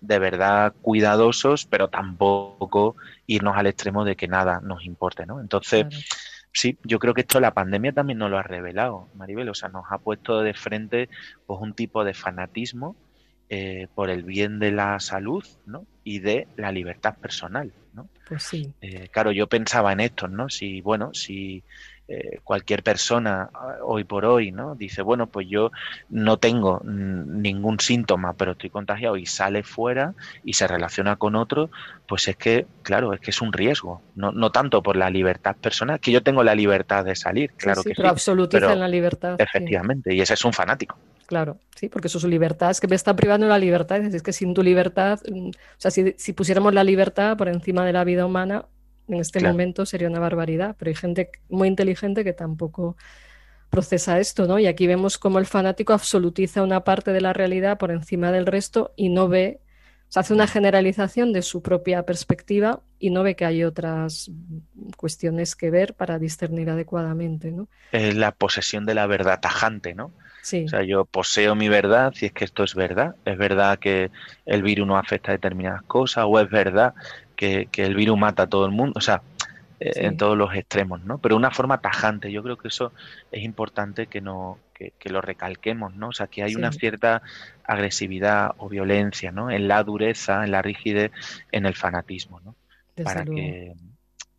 [0.00, 5.40] de verdad cuidadosos, pero tampoco irnos al extremo de que nada nos importe, ¿no?
[5.40, 5.86] Entonces,
[6.52, 9.68] sí, yo creo que esto la pandemia también nos lo ha revelado, Maribel, o sea,
[9.68, 11.08] nos ha puesto de frente
[11.46, 12.96] pues un tipo de fanatismo
[13.54, 15.84] eh, por el bien de la salud ¿no?
[16.04, 17.70] y de la libertad personal.
[17.92, 18.08] ¿no?
[18.26, 18.72] Pues sí.
[18.80, 20.48] Eh, claro, yo pensaba en esto, ¿no?
[20.48, 21.62] Si, bueno, si
[22.08, 23.50] eh, cualquier persona
[23.82, 24.74] hoy por hoy, ¿no?
[24.74, 25.70] Dice, bueno, pues yo
[26.08, 31.70] no tengo ningún síntoma, pero estoy contagiado y sale fuera y se relaciona con otro,
[32.08, 34.00] pues es que, claro, es que es un riesgo.
[34.14, 37.82] No, no tanto por la libertad personal, que yo tengo la libertad de salir, claro
[37.82, 38.32] que pero sí.
[38.50, 39.38] Pero la libertad.
[39.38, 40.96] Efectivamente, y ese es un fanático.
[41.26, 42.70] Claro, sí, porque eso es su libertad.
[42.70, 44.02] Es que me está privando de la libertad.
[44.02, 47.92] Es que sin tu libertad, mm, o sea, si, pusiéramos la libertad por encima de
[47.92, 48.66] la vida humana,
[49.08, 50.76] en este momento sería una barbaridad.
[50.78, 52.96] Pero hay gente muy inteligente que tampoco
[53.72, 54.58] procesa esto, ¿no?
[54.58, 58.44] Y aquí vemos cómo el fanático absolutiza una parte de la realidad por encima del
[58.44, 59.60] resto y no ve,
[60.08, 64.30] o sea, hace una generalización de su propia perspectiva y no ve que hay otras
[64.98, 67.66] cuestiones que ver para discernir adecuadamente, ¿no?
[67.92, 70.12] Es la posesión de la verdad tajante, ¿no?
[70.42, 73.14] O sea, yo poseo mi verdad si es que esto es verdad.
[73.24, 74.10] Es verdad que
[74.44, 76.94] el virus no afecta a determinadas cosas o es verdad
[77.36, 78.94] que, el virus mata a todo el mundo.
[78.96, 79.22] O sea,
[79.78, 81.18] eh, en todos los extremos, ¿no?
[81.18, 82.32] Pero de una forma tajante.
[82.32, 82.92] Yo creo que eso
[83.30, 86.08] es importante que, no, que, lo recalquemos, ¿no?
[86.08, 87.22] O sea, que hay una cierta
[87.64, 89.50] agresividad o violencia, ¿no?
[89.50, 91.12] En la dureza, en la rigidez,
[91.52, 92.56] en el fanatismo, ¿no?
[93.04, 93.74] Para que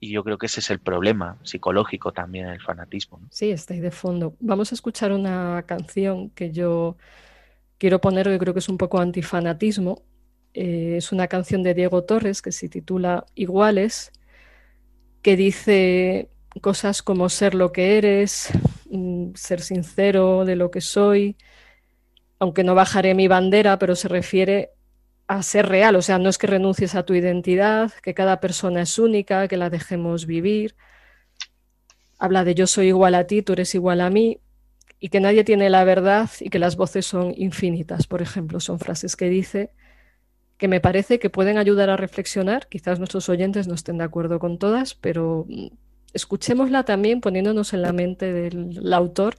[0.04, 3.22] y yo creo que ese es el problema psicológico también, el fanatismo.
[3.32, 4.36] Sí, está ahí de fondo.
[4.42, 6.98] Vamos a escuchar una canción que yo
[7.78, 10.02] quiero poner, yo creo que es un poco antifanatismo.
[10.54, 14.12] Eh, es una canción de Diego Torres que se titula Iguales,
[15.22, 18.50] que dice cosas como ser lo que eres,
[18.92, 21.38] mm, ser sincero de lo que soy,
[22.40, 24.72] aunque no bajaré mi bandera, pero se refiere
[25.28, 28.82] a ser real, o sea, no es que renuncies a tu identidad, que cada persona
[28.82, 30.76] es única, que la dejemos vivir.
[32.20, 34.40] Habla de yo soy igual a ti, tú eres igual a mí,
[35.00, 38.80] y que nadie tiene la verdad y que las voces son infinitas, por ejemplo, son
[38.80, 39.72] frases que dice
[40.58, 44.40] que me parece que pueden ayudar a reflexionar, quizás nuestros oyentes no estén de acuerdo
[44.40, 45.68] con todas, pero mm,
[46.14, 49.36] escuchémosla también poniéndonos en la mente del autor.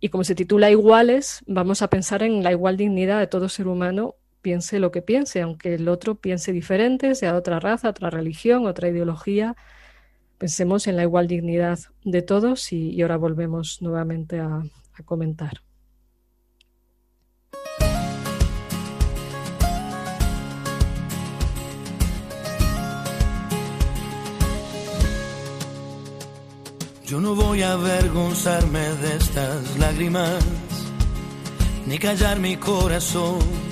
[0.00, 3.68] Y como se titula Iguales, vamos a pensar en la igual dignidad de todo ser
[3.68, 8.66] humano piense lo que piense, aunque el otro piense diferente, sea otra raza, otra religión,
[8.66, 9.56] otra ideología.
[10.36, 14.62] Pensemos en la igual dignidad de todos y, ahora volvemos nuevamente a,
[14.94, 15.62] a comentar.
[27.06, 30.42] Yo no voy a avergonzarme de estas lágrimas,
[31.86, 33.71] ni callar mi corazón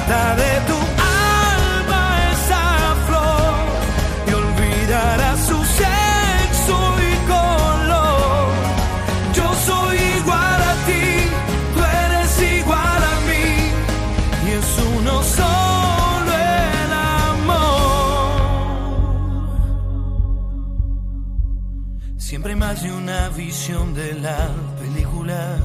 [0.00, 3.54] rescata de tu alma esa flor
[4.26, 8.48] y olvidarás su sexo y color.
[9.34, 11.06] Yo soy igual a ti,
[11.74, 13.48] tú eres igual a mí
[14.46, 16.92] y es uno solo el
[17.32, 18.30] amor.
[22.18, 24.48] Siempre más de una visión de la
[24.80, 25.56] película,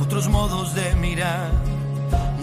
[0.00, 1.73] otros modos de mirar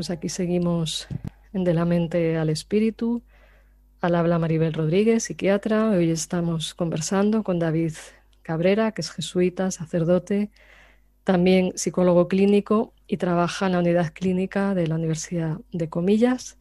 [0.00, 1.06] pues aquí seguimos
[1.52, 3.22] en De la mente al espíritu.
[4.00, 5.90] Al habla Maribel Rodríguez, psiquiatra.
[5.90, 7.92] Hoy estamos conversando con David
[8.40, 10.52] Cabrera, que es jesuita, sacerdote,
[11.22, 16.56] también psicólogo clínico y trabaja en la unidad clínica de la Universidad de Comillas.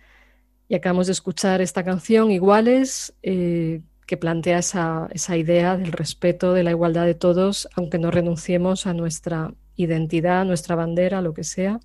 [0.68, 6.52] Y acabamos de escuchar esta canción, Iguales, eh, que plantea esa, esa idea del respeto,
[6.52, 11.46] de la igualdad de todos, aunque no renunciemos a nuestra identidad, nuestra bandera, lo que
[11.46, 11.80] sea.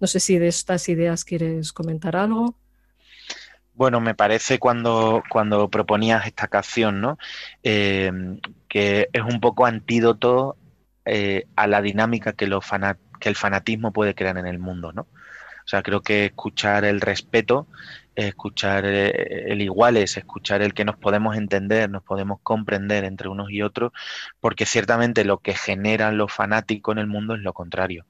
[0.00, 2.54] No sé si de estas ideas quieres comentar algo.
[3.74, 7.18] Bueno, me parece cuando, cuando proponías esta canción, ¿no?
[7.62, 8.10] Eh,
[8.68, 10.56] que es un poco antídoto
[11.04, 15.02] eh, a la dinámica que, el fanatismo puede crear en el mundo, ¿no?
[15.02, 17.66] O sea, creo que escuchar el respeto,
[18.14, 23.28] escuchar eh, el igual es escuchar el que nos podemos entender, nos podemos comprender entre
[23.28, 23.92] unos y otros,
[24.40, 28.06] porque ciertamente lo que genera lo fanático en el mundo es lo contrario.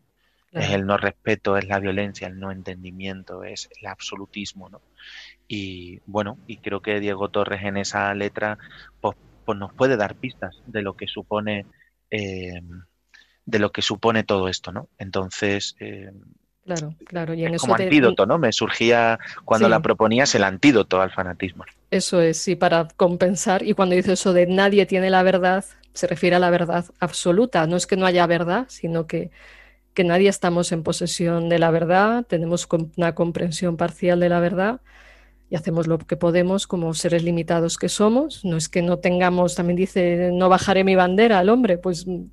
[0.56, 4.80] Es el no respeto, es la violencia, el no entendimiento, es el absolutismo, ¿no?
[5.48, 8.58] Y bueno, y creo que Diego Torres en esa letra
[9.00, 11.66] pues, pues nos puede dar pistas de lo que supone
[12.10, 12.60] eh,
[13.44, 14.88] de lo que supone todo esto, ¿no?
[14.98, 16.10] Entonces, eh,
[16.64, 17.32] Claro, claro.
[17.34, 18.38] Y en es eso como antídoto, ¿no?
[18.38, 19.70] Me surgía cuando Sí.
[19.70, 21.64] la proponías el antídoto al fanatismo.
[21.92, 23.62] Eso es, sí, para compensar.
[23.62, 25.64] Y cuando dice eso de nadie tiene la verdad,
[25.94, 27.66] se refiere a la verdad absoluta.
[27.68, 29.30] No es que no haya verdad, sino que,
[29.96, 34.82] que nadie estamos en posesión de la verdad, tenemos una comprensión parcial de la verdad
[35.48, 38.44] y hacemos lo que podemos como seres limitados que somos.
[38.44, 42.26] No es que no tengamos, también dice, no bajaré mi bandera al hombre, pues mm,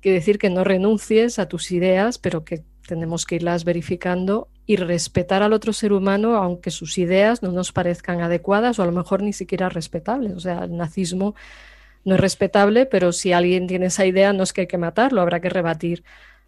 [0.00, 4.74] quiere decir que no renuncies a tus ideas, pero que tenemos que irlas verificando y
[4.74, 8.92] respetar al otro ser humano, aunque sus ideas no nos parezcan adecuadas o a lo
[8.92, 10.32] mejor ni siquiera respetables.
[10.32, 11.36] O sea, el nazismo
[12.04, 15.20] no es respetable, pero si alguien tiene esa idea, no es que hay que matarlo,
[15.20, 16.02] habrá que rebatir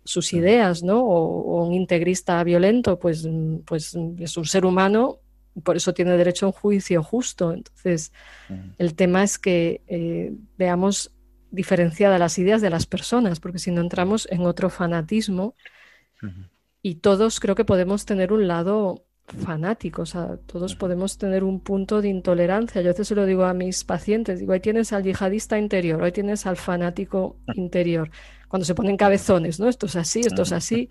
[0.06, 1.00] sus ideas, ¿no?
[1.00, 5.20] O, o un integrista violento, pues, mm, pues mm, es un ser humano,
[5.62, 7.52] por eso tiene derecho a un juicio justo.
[7.52, 8.12] Entonces,
[8.78, 11.12] el tema es que eh, veamos
[11.50, 15.54] diferenciadas las ideas de las personas, porque si no entramos en otro fanatismo
[16.82, 21.60] y todos creo que podemos tener un lado fanático, o sea, todos podemos tener un
[21.60, 22.80] punto de intolerancia.
[22.82, 26.02] Yo a veces se lo digo a mis pacientes, digo, ahí tienes al yihadista interior,
[26.02, 28.10] ahí tienes al fanático interior,
[28.48, 29.68] cuando se ponen cabezones, ¿no?
[29.68, 30.88] Esto es así, esto es así.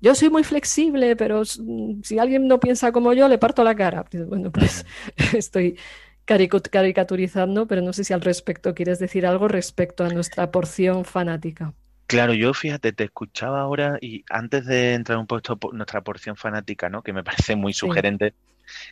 [0.00, 4.04] Yo soy muy flexible, pero si alguien no piensa como yo, le parto la cara.
[4.28, 4.86] Bueno, pues
[5.34, 5.78] estoy
[6.24, 11.72] caricaturizando, pero no sé si al respecto quieres decir algo respecto a nuestra porción fanática.
[12.06, 16.36] Claro, yo fíjate, te escuchaba ahora y antes de entrar un poco por nuestra porción
[16.36, 17.02] fanática, ¿no?
[17.02, 17.80] Que me parece muy Sí.
[17.80, 18.34] sugerente,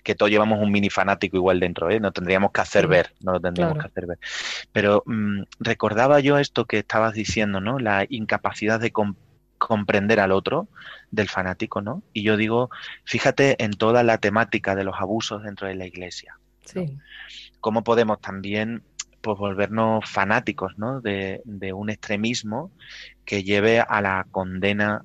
[0.02, 2.00] que todos llevamos un mini fanático igual dentro, ¿eh?
[2.00, 3.78] No tendríamos que hacer Sí, ver, no lo tendríamos claro.
[3.78, 4.18] que hacer ver.
[4.72, 7.78] Pero mm, recordaba yo esto que estabas diciendo, ¿no?
[7.78, 9.16] La incapacidad de com-
[9.58, 10.68] comprender al otro
[11.10, 12.02] del fanático, ¿no?
[12.12, 12.70] Y yo digo,
[13.04, 16.98] fíjate en toda la temática de los abusos dentro de la iglesia Sí,
[17.60, 18.82] cómo podemos también
[19.20, 21.00] pues volvernos fanáticos ¿no?
[21.00, 22.70] de, de un extremismo
[23.24, 25.04] que lleve a la condena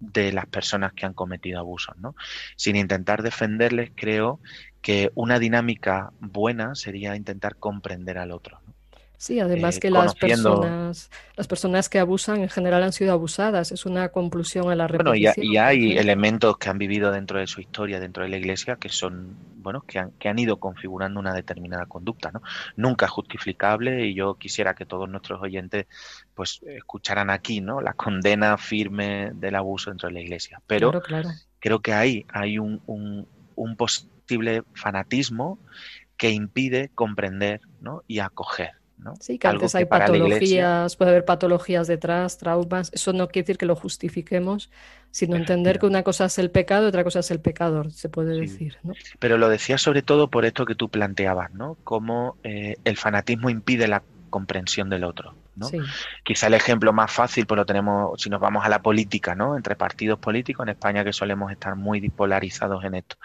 [0.00, 2.14] de las personas que han cometido abusos, ¿no?
[2.56, 4.40] Sin intentar defenderles, creo
[4.80, 8.60] que una dinámica buena sería intentar comprender al otro.
[9.18, 13.72] Sí, además eh, que las personas, las personas que abusan en general han sido abusadas,
[13.72, 15.34] es una conclusión a la repetición.
[15.36, 18.76] Bueno, y, hay elementos que han vivido dentro de su historia, dentro de la Iglesia,
[18.76, 22.42] que son, bueno, que han, que han ido configurando una determinada conducta, ¿no?
[22.76, 25.86] Nunca justificable y yo quisiera que todos nuestros oyentes,
[26.36, 27.80] pues, escucharan aquí, ¿no?
[27.80, 30.62] La condena firme del abuso dentro de la Iglesia.
[30.68, 30.92] Pero
[31.58, 35.58] creo que ahí hay un, un, un posible fanatismo
[36.16, 38.02] que impide comprender ¿no?
[38.06, 38.77] y acoger.
[39.20, 42.90] Sí, que antes hay patologías, puede haber patologías detrás, traumas.
[42.92, 44.70] Eso no quiere decir que lo justifiquemos,
[45.10, 48.08] sino entender que una cosa es el pecado y otra cosa es el pecador, se
[48.08, 48.76] puede decir.
[49.18, 51.76] Pero lo decía sobre todo por esto que tú planteabas, ¿no?
[51.84, 55.34] Cómo eh, el fanatismo impide la comprensión del otro.
[56.22, 59.56] Quizá el ejemplo más fácil, pues lo tenemos si nos vamos a la política, ¿no?
[59.56, 63.16] Entre partidos políticos en España que solemos estar muy dipolarizados en esto.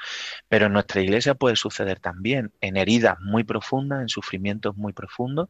[0.48, 5.48] Pero en nuestra iglesia puede suceder también, en heridas muy profundas, en sufrimientos muy profundos,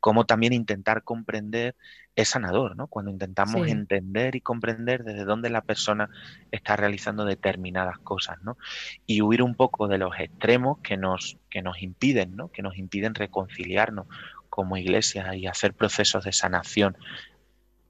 [0.00, 1.74] como también intentar comprender
[2.18, 2.88] es sanador, ¿no?
[2.88, 6.10] Cuando intentamos entender y comprender desde dónde la persona
[6.50, 8.58] está realizando determinadas cosas, ¿no?
[9.06, 12.48] Y huir un poco de los extremos que nos, que nos impiden, ¿no?
[12.48, 14.08] Que nos impiden reconciliarnos
[14.58, 16.96] como iglesia y hacer procesos de sanación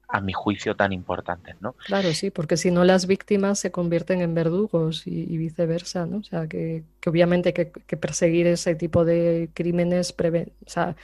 [0.07, 1.73] a mi juicio tan importantes, ¿no?
[1.87, 6.17] Claro, sí, porque si no las víctimas se convierten en verdugos y, viceversa, ¿no?
[6.17, 10.95] O sea, que, obviamente hay que, perseguir ese tipo de crímenes, o sea,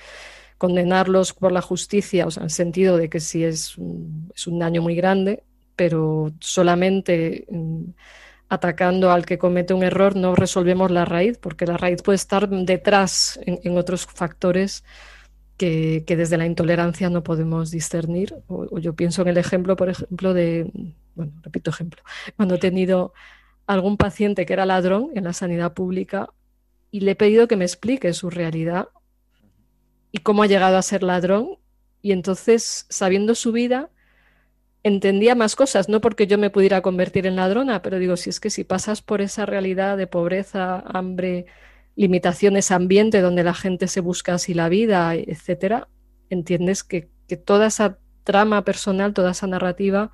[0.59, 4.45] condenarlos por la justicia, o sea, en el sentido de que si es un, es
[4.45, 5.41] un daño muy grande,
[5.75, 7.85] pero solamente mm,
[8.49, 12.47] atacando al que comete un error no resolvemos la raíz, porque la raíz puede estar
[12.49, 14.83] detrás en otros factores
[15.57, 18.35] que, desde la intolerancia no podemos discernir.
[18.47, 20.69] O, yo pienso en el ejemplo, por ejemplo, de,
[21.15, 22.01] bueno, repito ejemplo,
[22.35, 23.13] cuando he tenido
[23.67, 26.29] algún paciente que era ladrón en la sanidad pública
[26.91, 28.89] y le he pedido que me explique su realidad
[30.11, 31.57] y cómo ha llegado a ser ladrón.
[32.01, 33.89] Y entonces, sabiendo su vida,
[34.83, 38.39] entendía más cosas, no porque yo me pudiera convertir en ladrona, pero digo, si es
[38.39, 41.47] que si pasas por esa realidad de pobreza, hambre,
[41.95, 45.87] limitaciones ambiente donde la gente se busca así la vida, etcétera,
[46.29, 47.09] entiendes que,
[47.43, 50.11] toda esa trama personal, toda esa narrativa,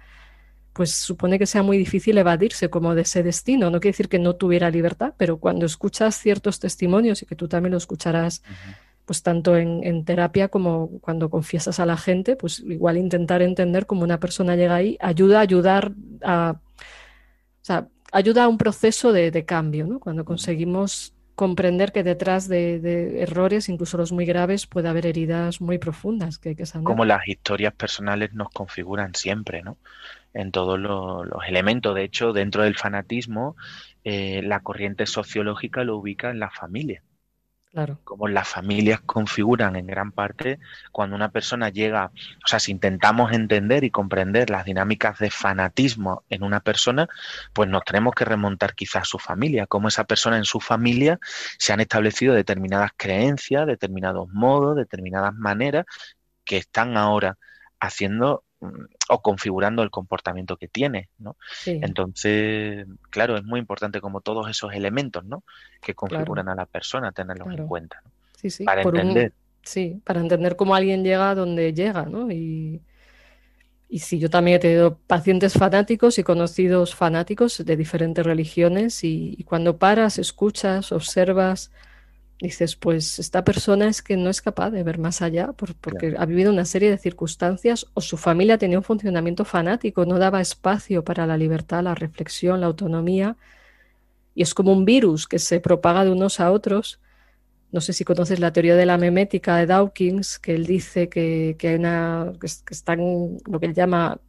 [0.71, 3.69] pues supone que sea muy difícil evadirse como de ese destino.
[3.69, 7.49] No quiere decir que no tuviera libertad, pero cuando escuchas ciertos testimonios y que tú
[7.49, 8.43] también lo escucharás,
[9.05, 14.03] pues tanto en, terapia como cuando confiesas a la gente, pues igual intentar entender cómo
[14.03, 15.91] una persona llega ahí ayuda a ayudar
[16.23, 19.99] a, o sea, ayuda a un proceso de, de cambio, ¿no?
[19.99, 25.77] Cuando conseguimos comprender que detrás de, errores, incluso los muy graves, puede haber heridas muy
[25.77, 26.63] profundas que que.
[26.83, 29.77] Como las historias personales nos configuran siempre, ¿no?
[30.33, 31.95] En todos los, elementos.
[31.95, 33.55] De hecho, dentro del fanatismo,
[34.03, 37.01] eh, la corriente sociológica lo ubica en la familia.
[38.03, 40.59] Como las familias configuran en gran parte
[40.91, 42.11] cuando una persona llega,
[42.43, 47.07] o sea, si intentamos entender y comprender las dinámicas de fanatismo en una persona,
[47.53, 51.17] pues nos tenemos que remontar quizás a su familia, como esa persona en su familia
[51.57, 55.85] se han establecido determinadas creencias, determinados modos, determinadas maneras
[56.43, 57.37] que están ahora
[57.79, 58.43] haciendo
[59.09, 61.35] o configurando el comportamiento que tiene, ¿no?
[61.65, 65.43] Entonces, claro, es muy importante como todos esos elementos, ¿no?
[65.81, 68.01] Que configuran a la persona, tenerlos en cuenta,
[68.39, 68.63] Sí, sí.
[68.63, 69.33] Para entender.
[69.61, 72.31] sí, para entender cómo alguien llega a donde llega, ¿no?
[72.31, 72.81] Y,
[73.87, 79.43] y sí, yo también he tenido pacientes fanáticos y conocidos fanáticos de diferentes religiones y
[79.45, 81.71] cuando paras, escuchas, observas,
[82.41, 86.25] dices, pues esta persona es que no es capaz de ver más allá porque ha
[86.25, 91.03] vivido una serie de circunstancias o su familia tenía un funcionamiento fanático, no daba espacio
[91.03, 93.37] para la libertad, la reflexión, la autonomía.
[94.33, 96.99] Y es como un virus que se propaga de unos a otros.
[97.71, 101.55] No sé si conoces la teoría de la memética de Dawkins, que él dice que,
[101.61, 104.19] hay una, que están lo que él llama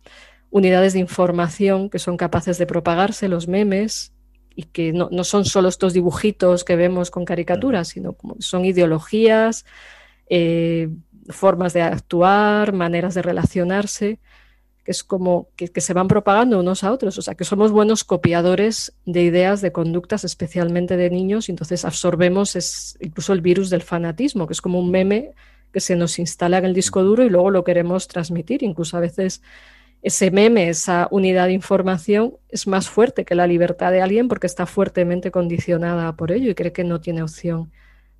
[0.50, 4.12] unidades de información que son capaces de propagarse, los memes,
[4.55, 9.64] y que no, son solo estos dibujitos que vemos con caricaturas, sino como son ideologías,
[10.28, 10.88] eh,
[11.28, 14.18] formas de actuar, maneras de relacionarse,
[14.84, 18.03] que es como que, se van propagando unos a otros, o sea, que somos buenos
[18.03, 23.70] copiadores de ideas, de conductas, especialmente de niños, y entonces absorbemos es, incluso el virus
[23.70, 25.32] del fanatismo, que es como un meme
[25.72, 29.00] que se nos instala en el disco duro y luego lo queremos transmitir, incluso a
[29.00, 29.40] veces
[30.03, 34.46] ese meme, esa unidad de información es más fuerte que la libertad de alguien porque
[34.48, 37.70] está fuertemente condicionada por ello y cree que no tiene opción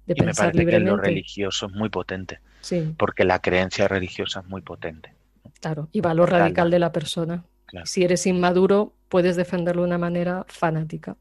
[0.07, 3.89] de y me pensar parece que lo religioso es muy potente, Sí, porque la creencia
[3.89, 5.14] religiosa es muy potente.
[5.61, 5.89] claro.
[5.93, 6.41] Y valor Total.
[6.43, 7.45] radical de la persona.
[7.66, 7.87] Claro.
[7.87, 11.16] Si eres inmaduro, puedes defenderlo de una manera fanática.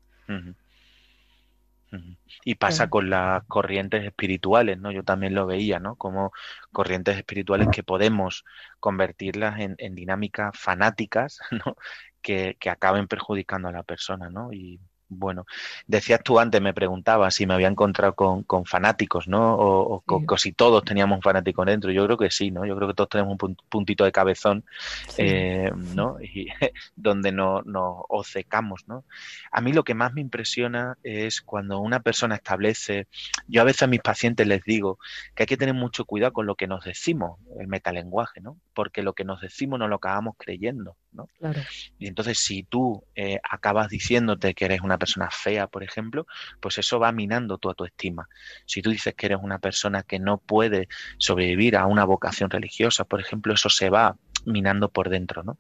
[2.46, 4.92] Y pasa con las corrientes espirituales, ¿no?
[4.92, 5.96] Yo también lo veía, ¿no?
[5.96, 6.32] Como
[6.72, 8.46] corrientes espirituales que podemos
[8.80, 11.76] convertirlas en, en dinámicas fanáticas, ¿no?
[12.22, 14.54] Que, que acaben perjudicando a la persona, ¿no?
[14.54, 14.80] Y
[15.14, 15.46] bueno,
[15.88, 19.56] decías tú antes, me preguntabas si me había encontrado con, con fanáticos, ¿no?
[19.56, 20.50] O, o con- Sí.
[20.50, 21.92] si todos teníamos un fanático dentro.
[21.92, 22.66] Yo creo que sí, ¿no?
[22.66, 24.64] Yo creo que todos tenemos un pun- puntito de cabezón
[25.08, 25.24] Sí.
[25.26, 26.18] eh, ¿no?
[26.22, 26.48] Y
[26.96, 29.04] donde no- nos obcecamos, ¿no?
[29.52, 33.08] A mí lo que más me impresiona es cuando una persona establece,
[33.48, 34.98] yo a veces a mis pacientes les digo
[35.36, 38.58] que hay que tener mucho cuidado con lo que nos decimos, el metalenguaje, ¿no?
[38.74, 41.30] Porque lo que nos decimos no lo acabamos creyendo, ¿no?
[41.40, 41.62] Claro.
[42.00, 46.28] Y entonces si tú eh, acabas diciéndote que eres una persona fea, por ejemplo,
[46.60, 48.28] pues eso va minando tu autoestima.
[48.66, 50.88] Si tú dices que eres una persona que no puede
[51.18, 55.60] sobrevivir a una vocación religiosa, por ejemplo, eso se va minando por dentro, ¿no?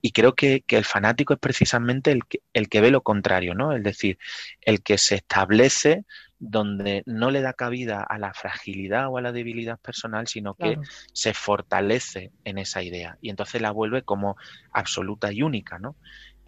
[0.00, 3.54] Y creo que, que el fanático es precisamente el que, el que ve lo contrario,
[3.54, 3.74] ¿no?
[3.74, 4.18] Es decir,
[4.62, 6.04] el que se establece
[6.42, 10.78] donde no le da cabida a la fragilidad o a la debilidad personal, sino que
[10.78, 10.88] Claro.
[11.12, 14.36] se fortalece en esa idea y entonces la vuelve como
[14.72, 15.96] absoluta y única, ¿no?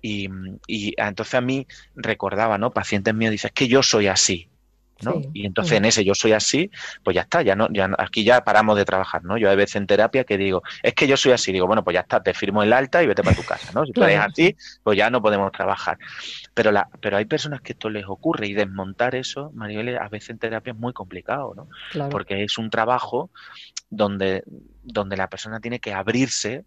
[0.03, 0.29] Y,
[0.67, 2.73] y entonces a mí recordaba, ¿no?
[2.73, 4.51] Pacientes míos dicen, es que yo soy así,
[5.03, 5.15] ¿no?
[5.15, 5.31] Sí.
[5.35, 6.71] Y entonces en ese yo soy así,
[7.03, 9.37] pues ya está, ya no, ya aquí ya paramos de trabajar, ¿no?
[9.37, 11.95] Yo hay veces en terapia que digo, es que yo soy así, digo, bueno, pues
[11.95, 13.85] ya está, te firmo el alta y vete para tu casa, ¿no?
[13.87, 15.99] Si tú eres así, pues ya no podemos trabajar.
[16.55, 20.31] Pero la, pero hay personas que esto les ocurre y desmontar eso, Maribel, a veces
[20.31, 21.69] en terapia es muy complicado, ¿no?
[21.91, 22.11] Claro.
[22.11, 23.31] porque es un trabajo
[23.91, 24.45] donde,
[24.83, 26.65] donde la persona tiene que abrirse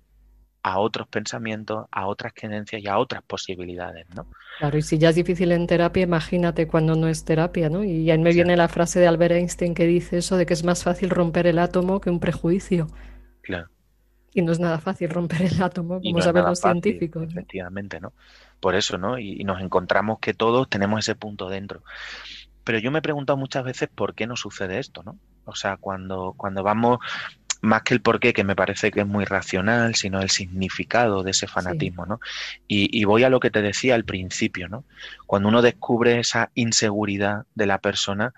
[0.64, 4.28] a otros pensamientos, a otras creencias y a otras posibilidades, ¿no?
[4.58, 7.84] Claro, y si ya es difícil en terapia, imagínate cuando no es terapia, ¿no?
[7.84, 8.36] Y ahí me Sí.
[8.36, 11.48] viene la frase de Albert Einstein que dice eso de que es más fácil romper
[11.48, 12.88] el átomo que un prejuicio.
[13.42, 13.70] Claro.
[14.34, 17.24] Y no es nada fácil romper el átomo, como no saben los fácil, científicos.
[17.34, 17.42] ¿no?
[17.42, 18.14] efectivamente, ¿no?
[18.60, 19.20] Por eso, ¿no?
[19.20, 21.84] Y, y nos encontramos que todos tenemos ese punto dentro.
[22.64, 25.20] Pero yo me he preguntado muchas veces por qué nos sucede esto, ¿no?
[25.46, 27.00] O sea, cuando, cuando vamos,
[27.68, 31.24] más que el por qué, que me parece que es muy racional, sino el significado
[31.24, 32.20] de ese fanatismo, ¿no?
[32.68, 34.86] Y, y voy a lo que te decía al principio, ¿no?
[35.26, 38.34] Cuando uno descubre esa inseguridad de la persona,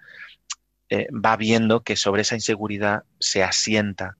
[0.90, 4.18] eh, va viendo que sobre esa inseguridad se asienta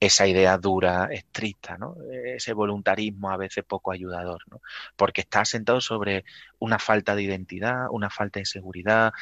[0.00, 1.96] esa idea dura, estricta, ¿no?
[2.24, 4.60] ese voluntarismo a veces poco ayudador, ¿no?
[4.96, 6.24] porque está asentado sobre
[6.60, 9.12] una falta de identidad, una falta de seguridad,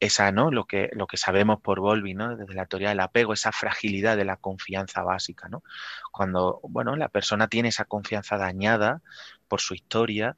[0.00, 0.50] esa, ¿no?
[0.50, 2.36] Lo que, lo que sabemos por Volvi, ¿no?
[2.36, 5.62] Desde la teoría del apego, esa fragilidad de la confianza básica, ¿no?
[6.12, 9.02] Cuando, bueno, la persona tiene esa confianza dañada
[9.48, 10.36] por su historia,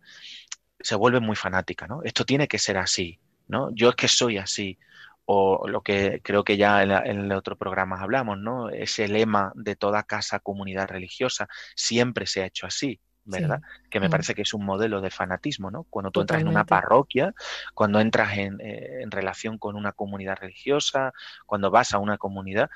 [0.81, 2.03] se vuelve muy fanática, ¿no?
[2.05, 3.71] Esto tiene que ser así, ¿no?
[3.75, 4.79] Yo es que soy así,
[5.25, 8.69] o lo que creo que ya en, en el otro programa hablamos, ¿no?
[8.71, 13.61] Ese lema de toda casa, comunidad religiosa, siempre se ha hecho así, ¿verdad?
[13.63, 13.89] Sí.
[13.91, 14.11] Que me Mm.
[14.11, 15.85] parece que es un modelo de fanatismo, ¿no?
[15.85, 17.35] Cuando tú entras en una parroquia,
[17.75, 21.13] cuando entras en, eh, en relación con una comunidad religiosa,
[21.47, 22.71] cuando vas a una comunidad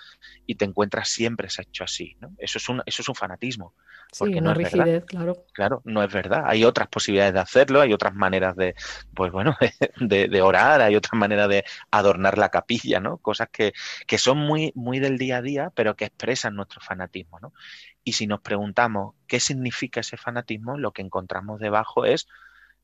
[0.46, 2.34] y te encuentras siempre se ha hecho así, ¿no?
[2.38, 3.74] Eso es un, eso es un fanatismo.
[4.12, 4.84] Sí, porque una no es verdad.
[4.84, 5.44] rigidez, claro.
[5.52, 6.44] Claro, no es verdad.
[6.46, 8.74] Hay otras posibilidades de hacerlo, hay otras maneras de,
[9.14, 9.56] pues bueno,
[10.00, 13.18] de, de orar, hay otras maneras de adornar la capilla, ¿no?
[13.18, 13.72] Cosas que,
[14.06, 17.52] que son muy, muy del día a día, pero que expresan nuestro fanatismo, ¿no?
[18.04, 22.28] Y si nos preguntamos qué significa ese fanatismo, lo que encontramos debajo es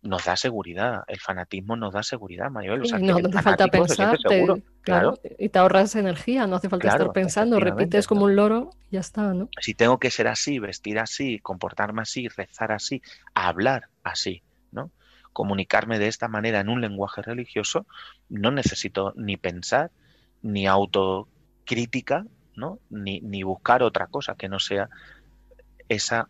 [0.03, 1.03] nos da seguridad.
[1.09, 2.49] El fanatismo nos da seguridad.
[2.55, 5.19] O sea, que no, hace falta pensar, te- claro, Claro.
[5.39, 8.95] y te ahorras energía, no hace falta Claro, estar pensando, repites como un loro y
[8.95, 9.49] ya está, ¿no?
[9.61, 13.03] si tengo que ser así, vestir así, comportarme así, rezar así,
[13.35, 14.43] hablar así,
[14.73, 14.91] ¿no?
[15.35, 17.87] Comunicarme de esta manera en un lenguaje religioso,
[18.31, 19.91] no necesito ni pensar,
[20.43, 22.25] ni autocrítica,
[22.57, 22.79] ¿no?
[22.89, 24.89] Ni, ni buscar otra cosa que no sea
[25.89, 26.29] esa,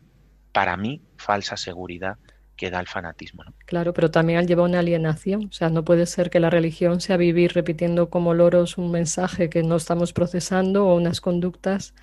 [0.53, 2.19] para mí, falsa seguridad
[2.61, 3.55] que da el fanatismo, ¿no?
[3.65, 5.47] Claro, pero también lleva una alienación.
[5.47, 9.49] O sea, no puede ser que la religión sea vivir repitiendo como loros un mensaje
[9.49, 11.95] que no estamos procesando o unas conductas,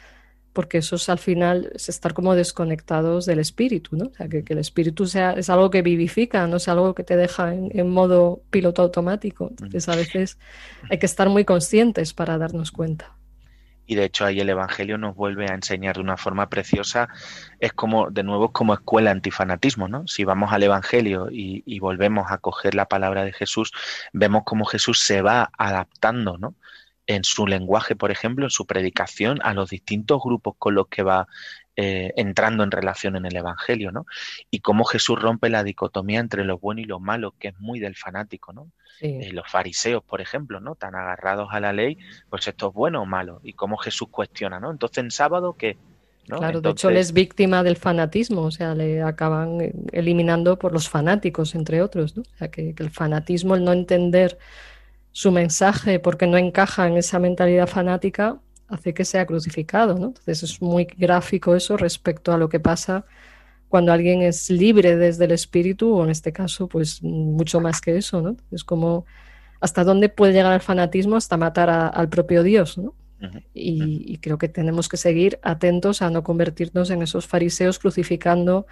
[0.54, 4.06] porque eso es al final es estar como desconectados del espíritu, ¿no?
[4.06, 7.04] O sea, que, que el espíritu sea, es algo que vivifica, no es algo que
[7.04, 9.50] te deja en, en modo piloto automático.
[9.52, 10.40] Entonces, a veces
[10.90, 13.17] hay que estar muy conscientes para darnos cuenta.
[13.88, 17.08] Y de hecho ahí el Evangelio nos vuelve a enseñar de una forma preciosa,
[17.60, 20.08] es como, de nuevo, como escuela antifanatismo, ¿no?
[20.08, 23.72] Si vamos al Evangelio y, y volvemos a coger la palabra de Jesús,
[24.14, 26.56] vemos cómo Jesús se va adaptando, ¿no?
[27.08, 31.04] En su lenguaje, por ejemplo, en su predicación, a los distintos grupos con los que
[31.04, 31.28] va
[31.80, 34.08] eh, entrando en relación en el Evangelio, ¿no?
[34.50, 37.80] Y cómo Jesús rompe la dicotomía entre lo bueno y lo malo, que es muy
[37.80, 38.72] del fanático, ¿no?
[39.00, 40.74] Eh, los fariseos, por ejemplo, ¿no?
[40.74, 42.00] Tan agarrados a la ley,
[42.32, 44.72] pues esto es bueno o malo, y cómo Jesús cuestiona, ¿no?
[44.72, 45.78] Entonces en sábado, ¿qué?
[46.26, 49.60] Claro, de hecho él es víctima del fanatismo, o sea, le acaban
[49.92, 52.24] eliminando por los fanáticos, entre otros, ¿no?
[52.24, 54.40] O sea, que, el fanatismo, el no entender
[55.12, 60.08] su mensaje porque no encaja en esa mentalidad fanática, hace que sea crucificado, ¿no?
[60.08, 63.06] Entonces es muy gráfico eso respecto a lo que pasa
[63.70, 67.98] cuando alguien es libre desde el espíritu, o en este caso, pues mucho más que
[67.98, 68.38] eso, ¿no?
[68.52, 69.06] Es como
[69.60, 72.94] hasta dónde puede llegar el fanatismo hasta matar al propio Dios, ¿no?
[73.54, 78.68] y, creo que tenemos que seguir atentos a no convertirnos en esos fariseos crucificando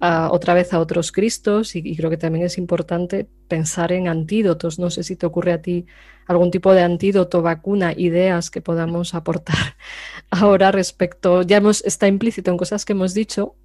[0.00, 4.78] otra vez a otros Cristos y, creo que también es importante pensar en antídotos.
[4.78, 5.86] No sé si te ocurre a ti
[6.26, 9.76] algún tipo de antídoto, vacuna, ideas que podamos aportar
[10.30, 13.56] ahora respecto, ya hemos, está implícito en cosas que hemos dicho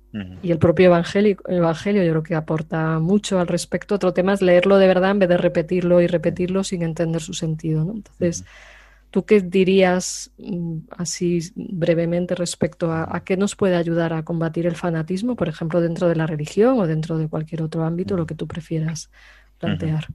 [0.43, 3.95] y el propio evangelio, el evangelio yo creo que aporta mucho al respecto.
[3.95, 7.33] Otro tema es leerlo de verdad en vez de repetirlo y repetirlo sin entender su
[7.33, 7.81] sentido.
[7.81, 8.45] Entonces,
[9.13, 14.75] ¿Tú qué dirías mm, así brevemente respecto a, qué nos puede ayudar a combatir el
[14.75, 18.33] fanatismo, por ejemplo, dentro de la religión o dentro de cualquier otro ámbito, lo que
[18.33, 19.11] tú prefieras
[19.59, 20.07] plantear?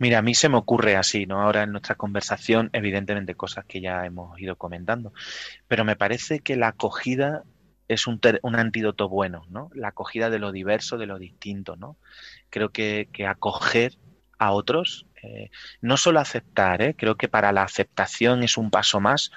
[0.00, 1.40] Mira, a mí se me ocurre así, ¿no?
[1.40, 5.12] Ahora en nuestra conversación, evidentemente cosas que ya hemos ido comentando,
[5.68, 7.44] pero me parece que la acogida
[7.86, 9.70] es un, un antídoto bueno, ¿no?
[9.74, 11.96] La acogida de lo diverso, de lo distinto, ¿no?
[12.50, 13.96] Creo que acoger
[14.40, 15.50] a otros eh,
[15.80, 16.94] no solo aceptar, ¿eh?
[16.98, 19.30] creo que para la aceptación es un paso más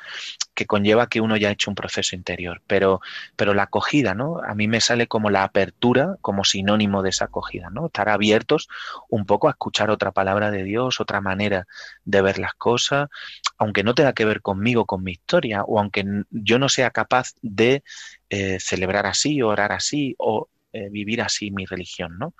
[0.55, 3.01] que conlleva que uno ya ha hecho un proceso interior, pero,
[3.35, 4.39] pero la acogida, ¿no?
[4.39, 7.87] A mí me sale como la apertura, como sinónimo de esa acogida, ¿no?
[7.87, 8.67] Estar abiertos
[9.09, 11.67] un poco a escuchar otra palabra de Dios, otra manera
[12.03, 13.09] de ver las cosas,
[13.57, 17.33] aunque no tenga que ver conmigo, con mi historia, o aunque yo no sea capaz
[17.41, 17.83] de
[18.29, 20.49] eh, celebrar así, orar así, o
[20.91, 22.33] vivir así mi religión, ¿no?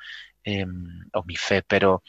[0.47, 2.03] Em, o mi fe, pero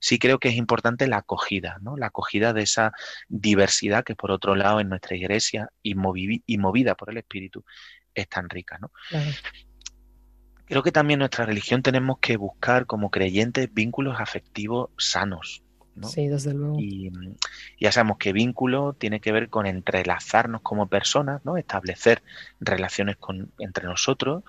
[0.00, 1.96] sí creo que es importante la acogida, ¿no?
[1.96, 2.92] La acogida de esa
[3.28, 7.64] diversidad que por otro lado en nuestra iglesia y, movida por el Espíritu
[8.14, 8.90] es tan rica, ¿no?
[10.64, 15.62] Creo que también en nuestra religión tenemos que buscar como creyentes vínculos afectivos sanos,
[16.02, 16.76] Sí, desde luego.
[16.78, 17.10] Y
[17.78, 21.56] ya sabemos que vínculo tiene que ver con entrelazarnos como personas, ¿no?
[21.56, 22.22] Establecer
[22.60, 24.44] relaciones con, entre nosotros,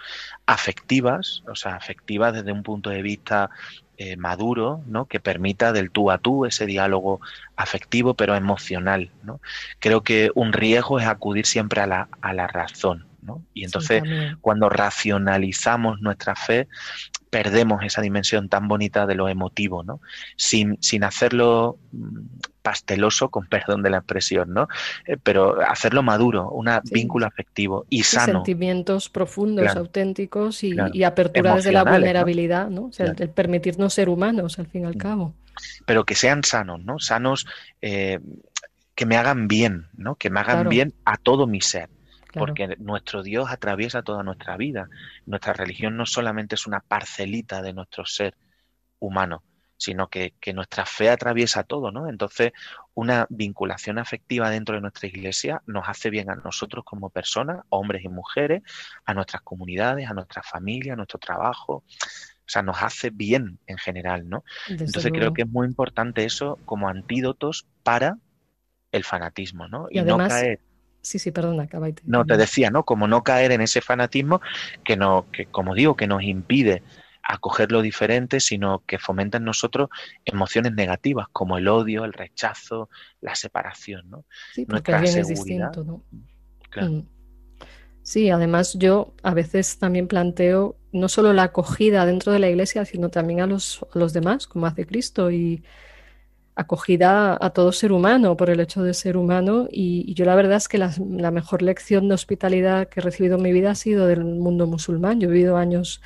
[0.46, 3.50] afectivas, o sea, afectivas desde un punto de vista
[3.98, 5.06] eh, maduro, ¿no?
[5.06, 7.22] Que permita del tú a tú ese diálogo
[7.56, 9.42] afectivo pero emocional, ¿no?
[9.80, 13.44] Creo que un riesgo es acudir siempre a la, a la razón, ¿no?
[13.54, 14.04] Y entonces,
[14.42, 16.68] cuando racionalizamos nuestra fe,
[17.32, 20.02] perdemos esa dimensión tan bonita de lo emotivo, ¿no?
[20.36, 22.20] Sin, sin hacerlo mm,
[22.62, 24.68] pasteloso, con perdón de la expresión, ¿no?
[25.08, 28.34] Eh, pero hacerlo maduro, un vínculo afectivo y sano.
[28.34, 32.88] Sentimientos profundos, auténticos y, apertura desde la vulnerabilidad, ¿no?
[32.88, 35.00] O sea, el, permitirnos ser humanos, al fin y al mm.
[35.00, 35.34] cabo.
[35.86, 37.00] Pero que sean sanos, ¿no?
[37.00, 37.48] Sanos
[37.82, 38.20] eh,
[38.94, 40.16] que me hagan bien, ¿no?
[40.16, 41.90] Que me hagan bien a todo mi ser
[42.34, 44.90] porque nuestro Dios atraviesa toda nuestra vida.
[45.26, 48.36] Nuestra religión no solamente es una parcelita de nuestro ser
[49.00, 49.44] humano,
[49.78, 52.08] sino que, nuestra fe atraviesa todo, ¿no?
[52.08, 52.52] Entonces,
[52.94, 58.04] una vinculación afectiva dentro de nuestra iglesia nos hace bien a nosotros como personas, hombres
[58.04, 58.62] y mujeres,
[59.06, 61.84] a nuestras comunidades, a nuestra familia, a nuestro trabajo.
[61.84, 64.44] O sea, nos hace bien en general, ¿no?
[64.68, 68.18] Entonces creo que es muy importante eso como antídotos para
[68.92, 69.88] el fanatismo, ¿no?
[69.90, 70.60] Y, no caer
[71.02, 72.84] Sí, sí, perdona, acaba No, te decía, ¿no?
[72.84, 74.42] Como no caer en ese fanatismo
[74.84, 76.84] que, no, que como digo, que nos impide
[77.24, 79.90] acoger lo diferente, sino que fomenta en nosotros
[80.26, 82.90] emociones negativas como el odio, el rechazo,
[83.22, 84.26] la separación, ¿no?
[84.54, 86.04] Sí, porque alguien es distinto, ¿no?
[86.76, 87.02] Mm.
[88.04, 92.86] Sí, además yo a veces también planteo no solo la acogida dentro de la iglesia,
[92.86, 95.64] sino también a los, a los demás, como hace Cristo, y,
[96.62, 100.58] acogida a todo ser humano por el hecho de ser humano y, yo la verdad
[100.58, 100.92] es que la,
[101.32, 105.20] mejor lección de hospitalidad que he recibido en mi vida ha sido del mundo musulmán.
[105.20, 106.02] Yo he vivido años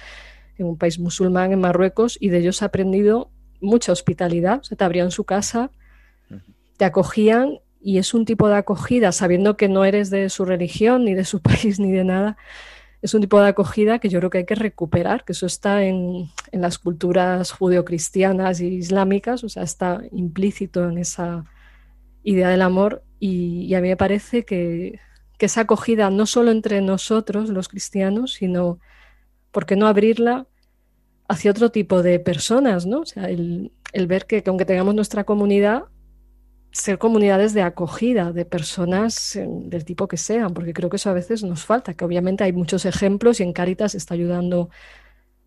[0.58, 3.30] en un país musulmán, en Marruecos, y de ellos he aprendido
[3.62, 4.62] mucha hospitalidad.
[4.64, 5.72] Se te abrían su casa,
[6.78, 11.06] te acogían y es un tipo de acogida, sabiendo que no eres de su religión,
[11.06, 12.38] ni de su país, ni de nada,
[13.01, 15.83] es un tipo de acogida que yo creo que hay que recuperar, que eso está
[15.83, 21.45] en, las culturas judeocristianas y islámicas, o sea, está implícito en esa
[22.23, 24.99] idea del amor y, a mí me parece que,
[25.39, 28.79] esa acogida no solo entre nosotros, los cristianos, sino,
[29.51, 30.47] ¿por qué no abrirla
[31.27, 32.87] hacia otro tipo de personas?
[32.87, 33.01] ¿no?
[33.01, 33.71] O sea, el,
[34.07, 35.83] ver que, que aunque tengamos nuestra comunidad,
[36.76, 41.09] ser comunidades de acogida de personas eh, del tipo que sean, porque creo que eso
[41.09, 44.69] a veces nos falta, que obviamente hay muchos ejemplos y en Cáritas está ayudando,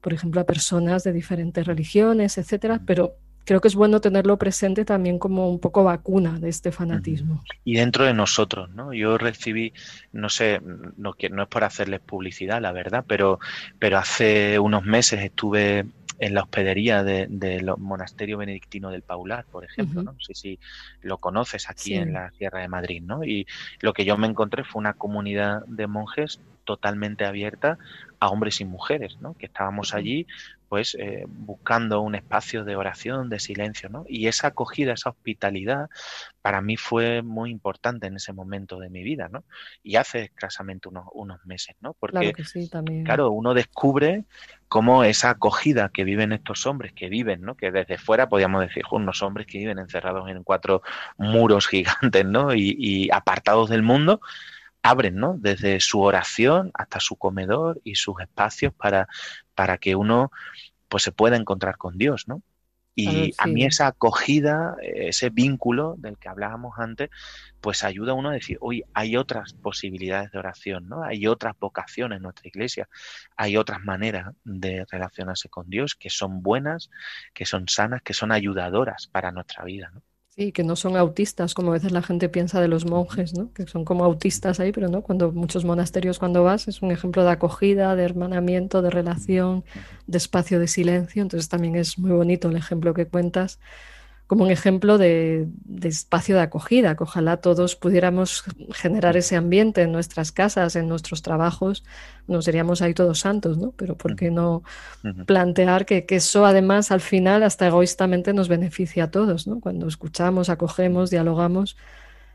[0.00, 4.86] por ejemplo, a personas de diferentes religiones, etcétera, pero creo que es bueno tenerlo presente
[4.86, 7.44] también como un poco vacuna de este fanatismo.
[7.62, 8.94] Y dentro de nosotros, ¿no?
[8.94, 9.74] Yo recibí,
[10.12, 10.62] no sé,
[10.96, 13.38] no, no es por hacerles publicidad, la verdad, pero,
[13.78, 15.84] pero hace unos meses estuve
[16.18, 20.16] en la hospedería del de, monasterio benedictino del Paular, por ejemplo, ¿no?
[20.18, 20.58] sé si
[21.00, 23.24] lo conoces aquí en la Sierra de Madrid, ¿no?
[23.24, 23.46] Y
[23.80, 27.78] lo que yo me encontré fue una comunidad de monjes totalmente abierta
[28.20, 29.34] a hombres y mujeres, ¿no?
[29.34, 30.26] Que estábamos allí
[30.68, 34.04] pues eh, buscando un espacio de oración, de silencio, ¿no?
[34.08, 35.88] Y esa acogida, esa hospitalidad,
[36.42, 39.44] para mí fue muy importante en ese momento de mi vida, ¿no?
[39.82, 41.94] Y hace escasamente unos, unos meses, ¿no?
[41.94, 42.32] Porque,
[43.04, 44.24] claro, uno descubre
[44.68, 47.56] cómo esa acogida que viven estos hombres, que viven, ¿no?
[47.56, 50.82] Que desde fuera podríamos decir, unos hombres que viven encerrados en cuatro
[51.16, 52.54] muros gigantes, ¿no?
[52.54, 54.20] Y, y apartados del mundo,
[54.82, 55.34] abren, ¿no?
[55.38, 59.08] Desde su oración hasta su comedor y sus espacios para,
[59.58, 60.30] para que uno
[60.88, 62.42] pues se pueda encontrar con Dios, ¿no?
[62.94, 67.10] Y a mí esa acogida, ese vínculo del que hablábamos antes,
[67.60, 71.02] pues ayuda a uno a decir, hoy hay otras posibilidades de oración, ¿no?
[71.02, 72.88] Hay otras vocaciones en nuestra iglesia,
[73.36, 76.88] hay otras maneras de relacionarse con Dios que son buenas,
[77.34, 80.02] que son sanas, que son ayudadoras para nuestra vida, ¿no?
[80.38, 83.52] Sí, que no son autistas, como a veces la gente piensa de los monjes, ¿no?
[83.52, 87.24] Que son como autistas ahí, pero no, cuando muchos monasterios cuando vas es un ejemplo
[87.24, 89.64] de acogida, de hermanamiento, de relación,
[90.06, 93.58] de espacio de silencio, entonces también es muy bonito el ejemplo que cuentas
[94.28, 95.48] como un ejemplo de,
[95.82, 101.22] espacio de acogida, que ojalá todos pudiéramos generar ese ambiente en nuestras casas, en nuestros
[101.22, 101.82] trabajos,
[102.26, 103.72] no seríamos ahí todos santos, ¿no?
[103.72, 104.62] Pero ¿por qué no
[105.24, 109.60] plantear que, eso además al final hasta egoístamente nos beneficia a todos, ¿no?
[109.60, 111.78] Cuando escuchamos, acogemos, dialogamos,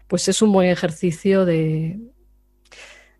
[0.07, 1.99] pues es un buen ejercicio de,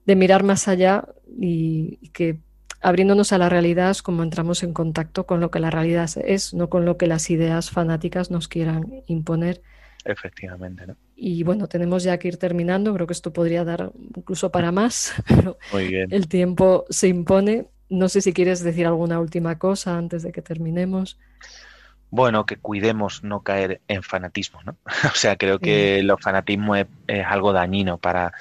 [0.08, 1.06] de mirar más allá
[1.40, 2.40] y, y que
[2.84, 6.54] abriéndonos a la realidad es como entramos en contacto con lo que la realidad es,
[6.54, 9.62] no con lo que las ideas fanáticas nos quieran imponer.
[10.06, 10.86] Efectivamente.
[10.86, 10.98] ¿no?
[11.16, 15.14] Y bueno, tenemos ya que ir terminando, creo que esto podría dar incluso para más,
[15.28, 17.68] pero el tiempo se impone.
[17.90, 21.18] No sé si quieres decir alguna última cosa antes de que terminemos.
[22.10, 24.76] Bueno, que cuidemos no caer en fanatismo, ¿no?
[25.12, 28.34] o sea, creo que el fanatismo es, es, algo dañino para,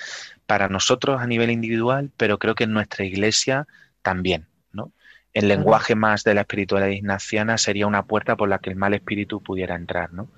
[0.46, 3.68] para nosotros a nivel individual, pero creo que en nuestra iglesia
[4.02, 4.92] también, ¿no?
[5.32, 8.92] El lenguaje más de la espiritualidad ignaciana sería una puerta por la que el mal
[8.92, 10.28] espíritu pudiera entrar, ¿no?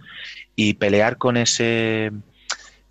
[0.54, 2.12] Y pelear con ese,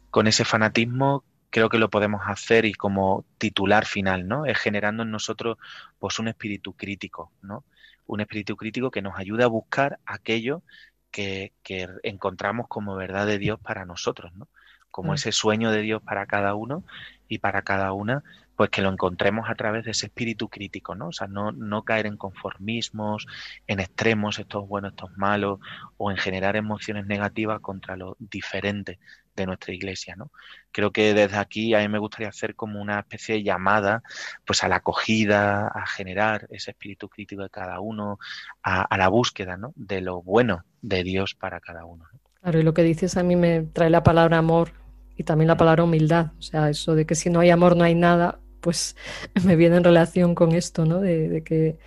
[0.10, 4.48] con ese fanatismo creo que lo podemos hacer y como titular final, ¿no?
[4.48, 5.58] Es generando en nosotros
[6.00, 7.64] pues un espíritu crítico, ¿no?
[8.08, 10.64] Un espíritu crítico que nos ayude a buscar aquello
[11.12, 14.48] que, que encontramos como verdad de Dios para nosotros, ¿no?
[14.90, 16.84] Como ese sueño de Dios para cada uno
[17.28, 18.24] y para cada una
[18.56, 21.08] pues que lo encontremos a través de ese espíritu crítico, ¿no?
[21.08, 23.26] O sea, no, no caer en conformismos,
[23.68, 25.60] en extremos, estos buenos, estos malos,
[25.98, 29.00] o en generar emociones negativas contra lo diferente
[29.36, 30.32] de nuestra iglesia, ¿no?
[30.72, 34.04] Creo que desde aquí a mí me gustaría hacer como una especie de llamada,
[34.46, 38.20] pues a la acogida, a generar ese espíritu crítico de cada uno,
[38.62, 39.74] a, la búsqueda, ¿no?
[39.76, 42.06] De lo bueno de Dios para cada uno.
[42.42, 44.72] Claro, y lo que dices a mí me trae la palabra amor
[45.16, 47.84] y también la palabra humildad, o sea, eso de que si no hay amor no
[47.84, 48.96] hay nada, pues
[49.46, 51.00] me viene en relación con esto, ¿no?
[51.02, 51.78] De, que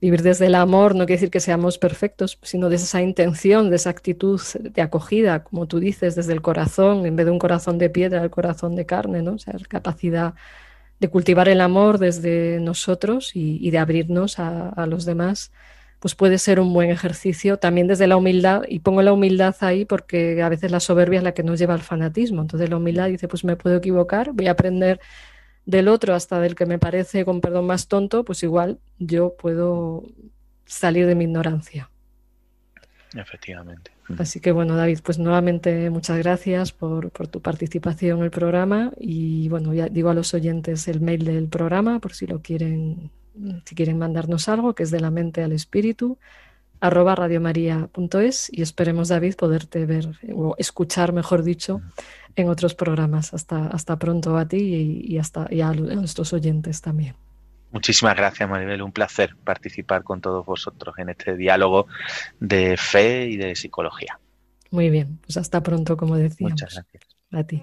[0.00, 3.76] vivir desde el amor no quiere decir que seamos perfectos, sino de esa intención, de
[3.76, 7.78] esa actitud de acogida, como tú dices, desde el corazón, en vez de un corazón
[7.78, 9.34] de piedra, el corazón de carne, ¿no?
[9.34, 10.34] O sea, la capacidad
[11.00, 15.52] de cultivar el amor desde nosotros y, de abrirnos a, a, los demás,
[16.00, 18.62] pues puede ser un buen ejercicio también desde la humildad.
[18.68, 21.74] Y pongo la humildad ahí porque a veces la soberbia es la que nos lleva
[21.74, 22.42] al fanatismo.
[22.42, 25.00] Entonces la humildad dice, pues me puedo equivocar, voy a aprender
[25.66, 30.04] del otro hasta del que me parece, con perdón, más tonto, pues igual yo puedo
[30.64, 31.90] salir de mi ignorancia.
[33.14, 33.90] Efectivamente.
[34.18, 39.48] Así que bueno, David, pues nuevamente muchas gracias por, tu participación en el programa y
[39.48, 43.10] bueno, ya digo a los oyentes el mail del programa por si lo quieren,
[43.64, 46.18] si quieren mandarnos algo, que es de la mente al espíritu,
[46.80, 51.80] arroba radiomaria.es y esperemos, David, poderte ver o escuchar, mejor dicho,
[52.34, 53.34] en otros programas.
[53.34, 57.14] Hasta, hasta pronto a ti y, hasta, y a nuestros oyentes también.
[57.72, 58.82] Muchísimas gracias, Maribel.
[58.82, 61.86] Un placer participar con todos vosotros en este diálogo
[62.40, 64.18] de fe y de psicología.
[64.70, 66.52] Muy bien, pues hasta pronto, como decíamos.
[66.52, 67.04] Muchas gracias.
[67.32, 67.62] A ti.